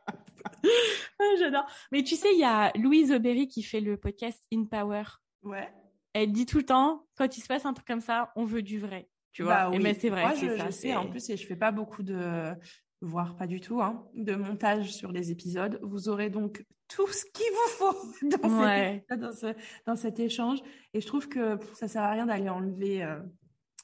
[1.39, 1.65] J'adore.
[1.91, 5.03] Mais tu sais, il y a Louise Aubéry qui fait le podcast In Power.
[5.43, 5.69] Ouais.
[6.13, 8.61] Elle dit tout le temps, quand il se passe un truc comme ça, on veut
[8.61, 9.09] du vrai.
[9.31, 9.69] Tu vois.
[9.69, 10.21] Bah mais c'est vrai.
[10.23, 10.95] Moi, je, ça, sais.
[10.95, 12.53] En plus, je fais pas beaucoup de,
[13.01, 15.79] voire pas du tout, hein, de montage sur les épisodes.
[15.83, 17.95] Vous aurez donc tout ce qu'il vous faut
[19.85, 20.59] dans, cet échange.
[20.93, 23.19] Et je trouve que ça sert à rien d'aller enlever euh,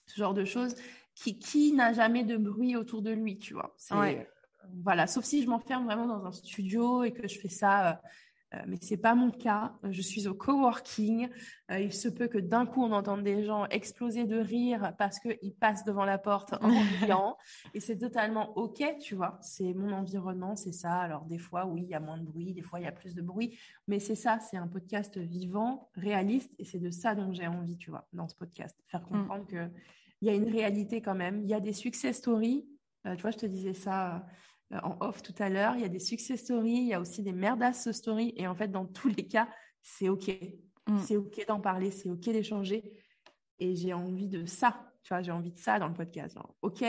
[0.08, 0.76] ce genre de choses.
[1.14, 3.74] Qui, qui n'a jamais de bruit autour de lui, tu vois.
[4.84, 7.94] Voilà, sauf si je m'enferme vraiment dans un studio et que je fais ça euh,
[8.56, 9.74] euh, mais c'est pas mon cas.
[9.84, 11.30] Je suis au coworking.
[11.72, 15.20] Euh, il se peut que d'un coup on entende des gens exploser de rire parce
[15.20, 16.70] qu'ils passent devant la porte en
[17.02, 17.38] riant.
[17.74, 19.38] Et c'est totalement ok, tu vois.
[19.42, 20.94] C'est mon environnement, c'est ça.
[20.94, 22.92] Alors des fois, oui, il y a moins de bruit, des fois il y a
[22.92, 23.58] plus de bruit,
[23.88, 24.40] mais c'est ça.
[24.40, 28.28] C'est un podcast vivant, réaliste, et c'est de ça dont j'ai envie, tu vois, dans
[28.28, 29.10] ce podcast, faire mm.
[29.10, 29.70] comprendre que
[30.22, 31.42] il y a une réalité quand même.
[31.44, 32.66] Il y a des success stories.
[33.06, 34.26] Euh, tu vois, je te disais ça
[34.84, 35.76] en off tout à l'heure.
[35.76, 38.34] Il y a des success stories, il y a aussi des merdasse stories.
[38.36, 39.48] Et en fait, dans tous les cas,
[39.82, 40.30] c'est OK.
[40.88, 41.00] Mm.
[41.00, 42.92] C'est OK d'en parler, c'est OK d'échanger.
[43.60, 44.92] Et j'ai envie de ça.
[45.04, 46.38] Tu vois, j'ai envie de ça dans le podcast.
[46.62, 46.84] OK,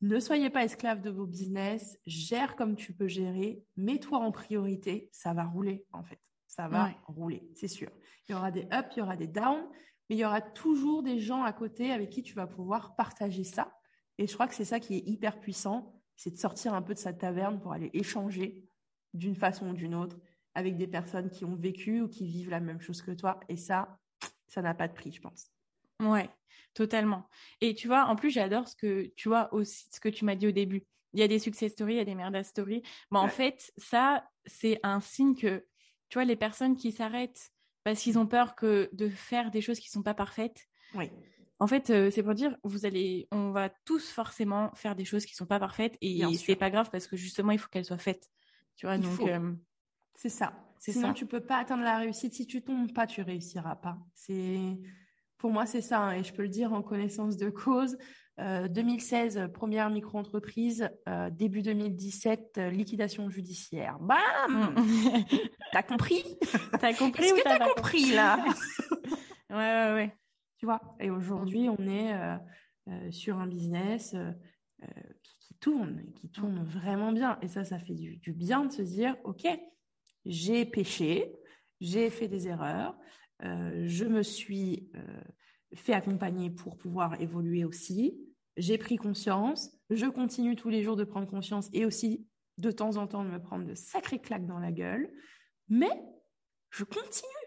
[0.00, 1.98] ne soyez pas esclave de vos business.
[2.06, 3.62] Gère comme tu peux gérer.
[3.76, 5.10] Mets-toi en priorité.
[5.12, 6.20] Ça va rouler, en fait.
[6.46, 7.90] Ça va rouler, c'est sûr.
[8.28, 9.68] Il y aura des ups, il y aura des downs.
[10.08, 13.44] Mais il y aura toujours des gens à côté avec qui tu vas pouvoir partager
[13.44, 13.72] ça.
[14.18, 16.92] Et je crois que c'est ça qui est hyper puissant c'est de sortir un peu
[16.92, 18.68] de sa taverne pour aller échanger
[19.14, 20.18] d'une façon ou d'une autre
[20.54, 23.40] avec des personnes qui ont vécu ou qui vivent la même chose que toi.
[23.48, 23.98] Et ça,
[24.46, 25.50] ça n'a pas de prix, je pense.
[25.98, 26.28] Ouais,
[26.74, 27.26] totalement.
[27.62, 30.34] Et tu vois, en plus, j'adore ce que tu vois aussi, ce que tu m'as
[30.34, 30.84] dit au début.
[31.14, 32.82] Il y a des success stories, il y a des merda stories.
[33.10, 35.64] Mais en fait, ça, c'est un signe que,
[36.10, 37.50] tu vois, les personnes qui s'arrêtent
[37.82, 40.68] parce qu'ils ont peur que de faire des choses qui sont pas parfaites.
[40.94, 41.10] Oui.
[41.60, 45.26] En fait, euh, c'est pour dire, vous allez, on va tous forcément faire des choses
[45.26, 47.98] qui sont pas parfaites et c'est pas grave parce que justement, il faut qu'elles soient
[47.98, 48.28] faites.
[48.76, 49.52] Tu vois, Il donc euh,
[50.14, 50.54] C'est ça.
[50.78, 51.14] C'est Sinon, ça.
[51.14, 52.32] tu peux pas atteindre la réussite.
[52.32, 53.98] Si tu tombes pas, tu réussiras pas.
[54.14, 54.58] C'est
[55.36, 56.00] pour moi, c'est ça.
[56.00, 57.98] hein, et je peux le dire en connaissance de cause.
[58.38, 60.88] Euh, 2016, euh, première micro-entreprise.
[61.10, 63.98] Euh, début 2017, euh, liquidation judiciaire.
[64.00, 64.74] Bam
[65.72, 66.24] T'as compris?
[66.80, 68.42] T'as compris Est-ce ou que t'as t'as pas compris là?
[69.50, 70.16] Ouais, ouais, ouais.
[70.60, 72.36] Tu vois Et aujourd'hui, on est euh,
[72.88, 74.30] euh, sur un business euh,
[75.22, 77.38] qui, qui tourne, qui tourne vraiment bien.
[77.40, 79.46] Et ça, ça fait du, du bien de se dire, OK,
[80.26, 81.34] j'ai péché,
[81.80, 82.94] j'ai fait des erreurs,
[83.42, 84.92] je me suis
[85.74, 88.20] fait accompagner pour pouvoir évoluer aussi,
[88.58, 92.98] j'ai pris conscience, je continue tous les jours de prendre conscience et aussi de temps
[92.98, 95.10] en temps de me prendre de sacrées claques dans la gueule,
[95.70, 96.02] mais
[96.68, 97.39] je continue.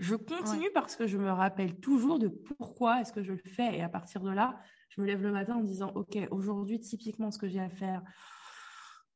[0.00, 3.76] Je continue parce que je me rappelle toujours de pourquoi est-ce que je le fais.
[3.76, 7.30] Et à partir de là, je me lève le matin en disant, OK, aujourd'hui, typiquement,
[7.30, 8.02] ce que j'ai à faire,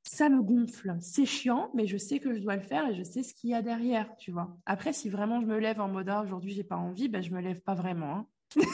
[0.03, 0.95] ça me gonfle.
[1.01, 3.51] C'est chiant, mais je sais que je dois le faire et je sais ce qu'il
[3.51, 4.55] y a derrière, tu vois.
[4.67, 7.31] Après, si vraiment je me lève en mode, ah, aujourd'hui, j'ai pas envie, ben, je
[7.31, 8.13] me lève pas vraiment.
[8.13, 8.27] hein.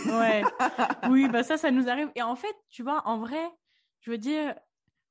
[0.06, 0.42] Ouais.
[1.10, 2.10] oui, bah ça, ça nous arrive.
[2.16, 3.50] Et en fait, tu vois, en vrai,
[4.00, 4.54] je veux dire,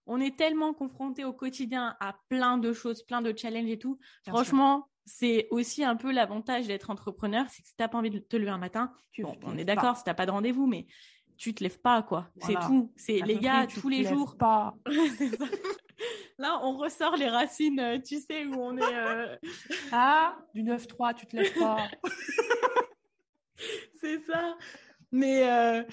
[0.05, 3.97] on est tellement confronté au quotidien à plein de choses, plein de challenges et tout.
[4.25, 8.09] Bien Franchement, c'est aussi un peu l'avantage d'être entrepreneur, c'est que si t'as pas envie
[8.11, 10.67] de te lever un matin, Tu bon, on est d'accord, si t'as pas de rendez-vous,
[10.67, 10.85] mais
[11.37, 12.29] tu te lèves pas, quoi.
[12.35, 12.61] Voilà.
[12.61, 12.91] C'est tout.
[12.95, 14.37] C'est les gars, tous les jours.
[14.37, 14.75] pas.
[15.17, 15.45] Ça.
[16.37, 18.95] Là, on ressort les racines, euh, tu sais, où on est.
[18.95, 19.35] euh,
[19.91, 21.87] Ah, du 9-3, tu te lèves pas.
[24.01, 24.57] c'est ça.
[25.11, 25.83] Mais, euh,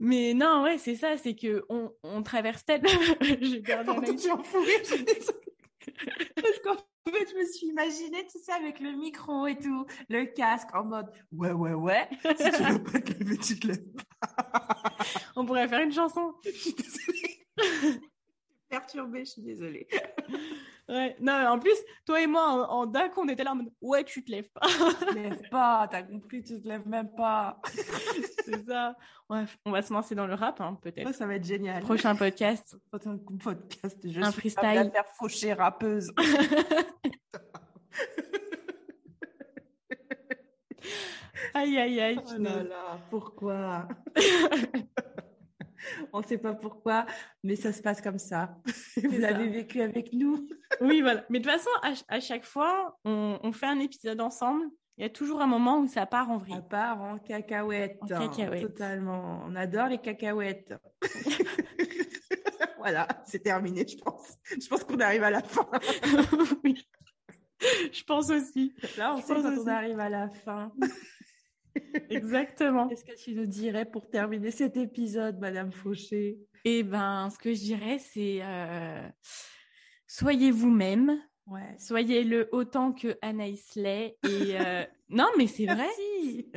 [0.00, 2.88] mais non, ouais, c'est ça, c'est que on, on traverse tellement.
[3.40, 4.64] J'ai gardé un Pardon, tu en fous.
[6.36, 6.76] Parce qu'en
[7.10, 10.84] fait, je me suis imaginée, tu sais, avec le micro et tout, le casque, en
[10.84, 12.08] mode ouais, ouais, ouais.
[12.38, 14.96] Si tu veux pas te lever, tu te lèves pas.
[15.36, 16.34] On pourrait faire une chanson.
[16.44, 18.00] Je suis désolée.
[18.74, 19.86] Perturbée, je suis désolée.
[20.86, 21.16] Ouais.
[21.18, 23.72] Non, en plus, toi et moi, en, en d'un coup, on était là en mode
[23.80, 24.60] Ouais, tu te lèves pas.
[25.00, 27.58] Tu te lèves pas, t'as compris, tu te lèves même pas.
[28.44, 28.94] c'est ça.
[29.30, 31.06] Ouais, on va se lancer dans le rap, hein, peut-être.
[31.08, 31.82] Ça, ça va être génial.
[31.82, 32.76] Prochain podcast.
[32.92, 34.78] Prochain podcast, je Un suis freestyle.
[34.78, 36.12] à faire faucher rappeuse.
[41.54, 42.20] Aïe, aïe, aïe.
[42.26, 43.88] Oh là là, pourquoi?
[46.12, 47.06] On ne sait pas pourquoi,
[47.42, 48.56] mais ça se passe comme ça.
[49.02, 49.18] Vous ça.
[49.18, 50.48] l'avez vécu avec nous.
[50.80, 51.24] Oui, voilà.
[51.30, 54.64] Mais de toute façon, à, ch- à chaque fois, on, on fait un épisode ensemble.
[54.98, 56.54] Il y a toujours un moment où ça part en vrille.
[56.56, 57.98] À part en cacahuètes.
[58.00, 58.28] En.
[58.60, 59.42] Totalement.
[59.46, 60.72] On adore les cacahuètes.
[62.78, 64.36] voilà, c'est terminé, je pense.
[64.50, 65.68] Je pense qu'on arrive à la fin.
[66.64, 66.86] oui.
[67.92, 68.74] Je pense aussi.
[68.98, 69.60] Là, on Je sait quand aussi.
[69.60, 70.72] on arrive à la fin.
[72.10, 72.88] Exactement.
[72.88, 76.38] Qu'est-ce que tu nous dirais pour terminer cet épisode, Madame Fauché?
[76.64, 79.08] Et ben, ce que je dirais, c'est euh,
[80.06, 81.76] soyez vous-même, Ouais.
[81.78, 84.16] soyez-le autant que Anaïs l'est.
[84.24, 85.88] Et euh, non, mais c'est vrai.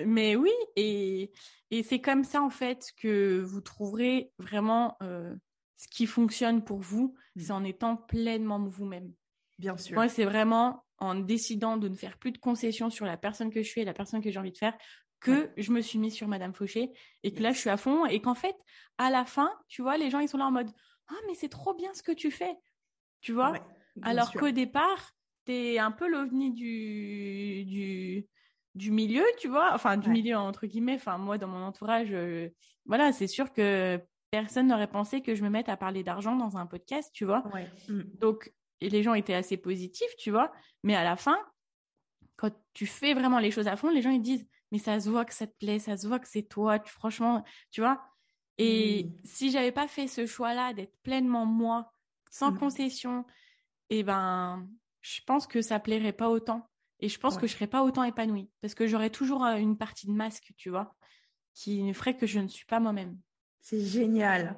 [0.05, 1.31] Mais oui, et,
[1.71, 5.35] et c'est comme ça en fait que vous trouverez vraiment euh,
[5.75, 7.39] ce qui fonctionne pour vous, Mm.
[7.41, 9.13] c'est en étant pleinement vous-même.
[9.59, 9.93] Bien sûr.
[9.95, 13.61] Moi, c'est vraiment en décidant de ne faire plus de concessions sur la personne que
[13.61, 14.75] je suis et la personne que j'ai envie de faire
[15.19, 15.53] que Ouais.
[15.57, 16.91] je me suis mise sur Madame Fauché
[17.23, 18.55] et que là, je suis à fond et qu'en fait,
[18.97, 20.71] à la fin, tu vois, les gens, ils sont là en mode
[21.09, 22.55] «Ah, mais c'est trop bien ce que tu fais!»
[23.21, 23.51] Tu vois?
[23.51, 23.61] Ouais,
[24.03, 25.11] Alors qu'au départ,
[25.45, 28.27] t'es un peu l'ovni du, du,
[28.75, 30.13] du milieu, tu vois, enfin du Ouais.
[30.13, 30.95] milieu entre guillemets.
[30.95, 32.49] Enfin, moi, dans mon entourage, euh,
[32.85, 33.99] voilà, c'est sûr que
[34.29, 37.43] personne n'aurait pensé que je me mette à parler d'argent dans un podcast, tu vois?
[37.53, 37.67] Ouais.
[37.87, 38.01] Mm.
[38.19, 40.51] Donc, et les gens étaient assez positifs, tu vois?
[40.83, 41.39] Mais à la fin,
[42.35, 45.09] quand tu fais vraiment les choses à fond, les gens ils disent, mais ça se
[45.09, 48.01] voit que ça te plaît, ça se voit que c'est toi, tu, franchement, tu vois?
[48.57, 49.11] Et Mm.
[49.23, 51.91] si j'avais pas fait ce choix-là d'être pleinement moi,
[52.29, 52.57] sans Mm.
[52.59, 53.25] concession,
[53.89, 54.67] eh ben,
[55.01, 56.69] je pense que ça plairait pas autant.
[56.99, 57.41] Et je pense Ouais.
[57.41, 58.49] que je serais pas autant épanouie.
[58.61, 60.95] Parce que j'aurais toujours euh, une partie de masque, tu vois,
[61.53, 63.17] qui ferait que je ne suis pas moi-même.
[63.61, 64.57] C'est génial.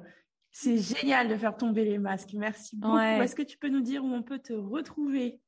[0.50, 2.32] C'est génial de faire tomber les masques.
[2.32, 2.96] Merci beaucoup.
[2.96, 3.22] Ouais.
[3.22, 5.40] Est-ce que tu peux nous dire où on peut te retrouver?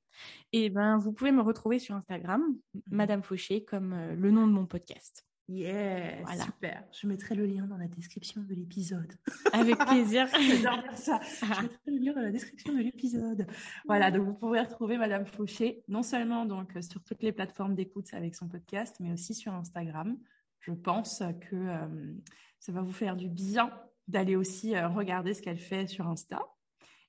[0.52, 2.42] Et ben, vous pouvez me retrouver sur Instagram,
[2.90, 5.26] Madame Fauché, comme euh, le nom de mon podcast.
[5.48, 6.44] Yeah, Voilà.
[6.44, 6.84] super.
[6.92, 9.12] Je mettrai le lien dans la description de l'épisode.
[9.52, 10.26] Avec plaisir.
[10.28, 11.20] J'adore ça.
[11.40, 13.46] Je mettrai le lien dans la description de l'épisode.
[13.86, 17.74] Voilà, donc vous pourrez retrouver Madame Fauché, non seulement donc euh, sur toutes les plateformes
[17.74, 20.16] d'écoute avec son podcast, mais aussi sur Instagram.
[20.60, 22.14] Je pense que euh,
[22.60, 23.72] ça va vous faire du bien
[24.08, 26.40] d'aller aussi regarder ce qu'elle fait sur Insta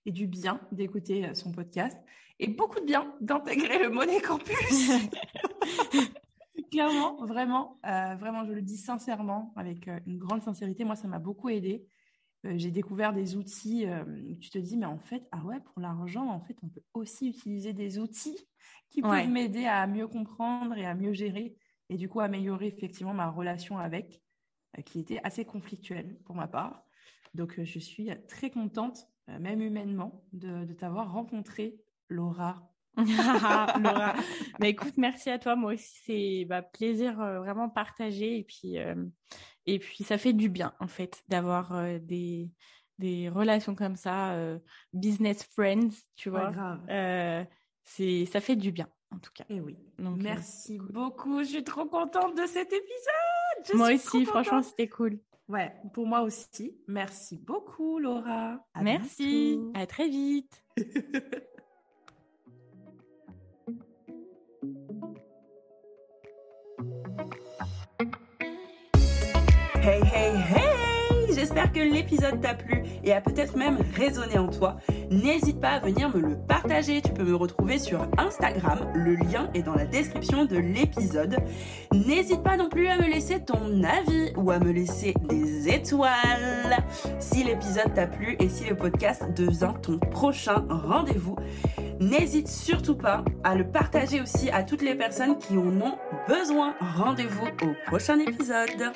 [0.05, 1.97] et du bien d'écouter euh, son podcast
[2.39, 4.91] et beaucoup de bien d'intégrer le Money Campus
[6.73, 10.83] Clairement, vraiment, euh, vraiment, je le dis sincèrement, avec euh, une grande sincérité.
[10.83, 11.85] Moi, ça m'a beaucoup aidé.
[12.45, 13.85] Euh, j'ai découvert des outils.
[14.41, 17.29] tu te dis, mais en fait, ah ouais, pour l'argent, en fait, on peut aussi
[17.29, 18.37] utiliser des outils
[18.89, 21.55] qui peuvent m'aider à mieux comprendre et à mieux gérer,
[21.89, 24.23] et du coup améliorer effectivement ma relation avec,
[24.85, 26.83] qui était assez conflictuelle pour ma part.
[27.35, 32.73] Donc, je suis très contente, même humainement, de, de t'avoir rencontré, Laura.
[32.97, 34.13] Laura.
[34.59, 35.55] Mais écoute, merci à toi.
[35.55, 38.37] Moi aussi, c'est bah, plaisir euh, vraiment partagé.
[38.39, 38.95] Et puis, euh,
[39.65, 42.51] et puis, ça fait du bien, en fait, d'avoir euh, des,
[42.99, 44.37] des relations comme ça,
[44.93, 46.51] business friends, tu vois.
[47.83, 49.45] c'est, ça fait du bien, en tout cas.
[49.49, 49.77] Et eh oui.
[49.97, 51.39] Donc, merci beaucoup.
[51.39, 53.77] Je suis trop contente de cet épisode.
[53.77, 55.19] moi aussi, franchement, c'était cool.
[55.49, 56.77] Ouais, pour moi aussi.
[56.87, 58.65] Merci beaucoup, Laura.
[58.81, 59.59] merci.
[59.73, 60.63] À très vite.
[69.85, 70.62] Hey hey hey
[71.43, 74.77] J'espère que l'épisode t'a plu et a peut-être même résonné en toi.
[75.11, 77.01] N'hésite pas à venir me le partager.
[77.01, 78.79] Tu peux me retrouver sur Instagram.
[78.93, 81.35] Le lien est dans la description de l'épisode.
[81.91, 86.77] N'hésite pas non plus à me laisser ton avis ou à me laisser des étoiles.
[87.19, 91.35] Si l'épisode t'a plu et si le podcast devient ton prochain rendez-vous,
[91.99, 96.73] n'hésite surtout pas à le partager aussi à toutes les personnes qui en ont besoin.
[96.79, 98.93] Rendez-vous au prochain épisode.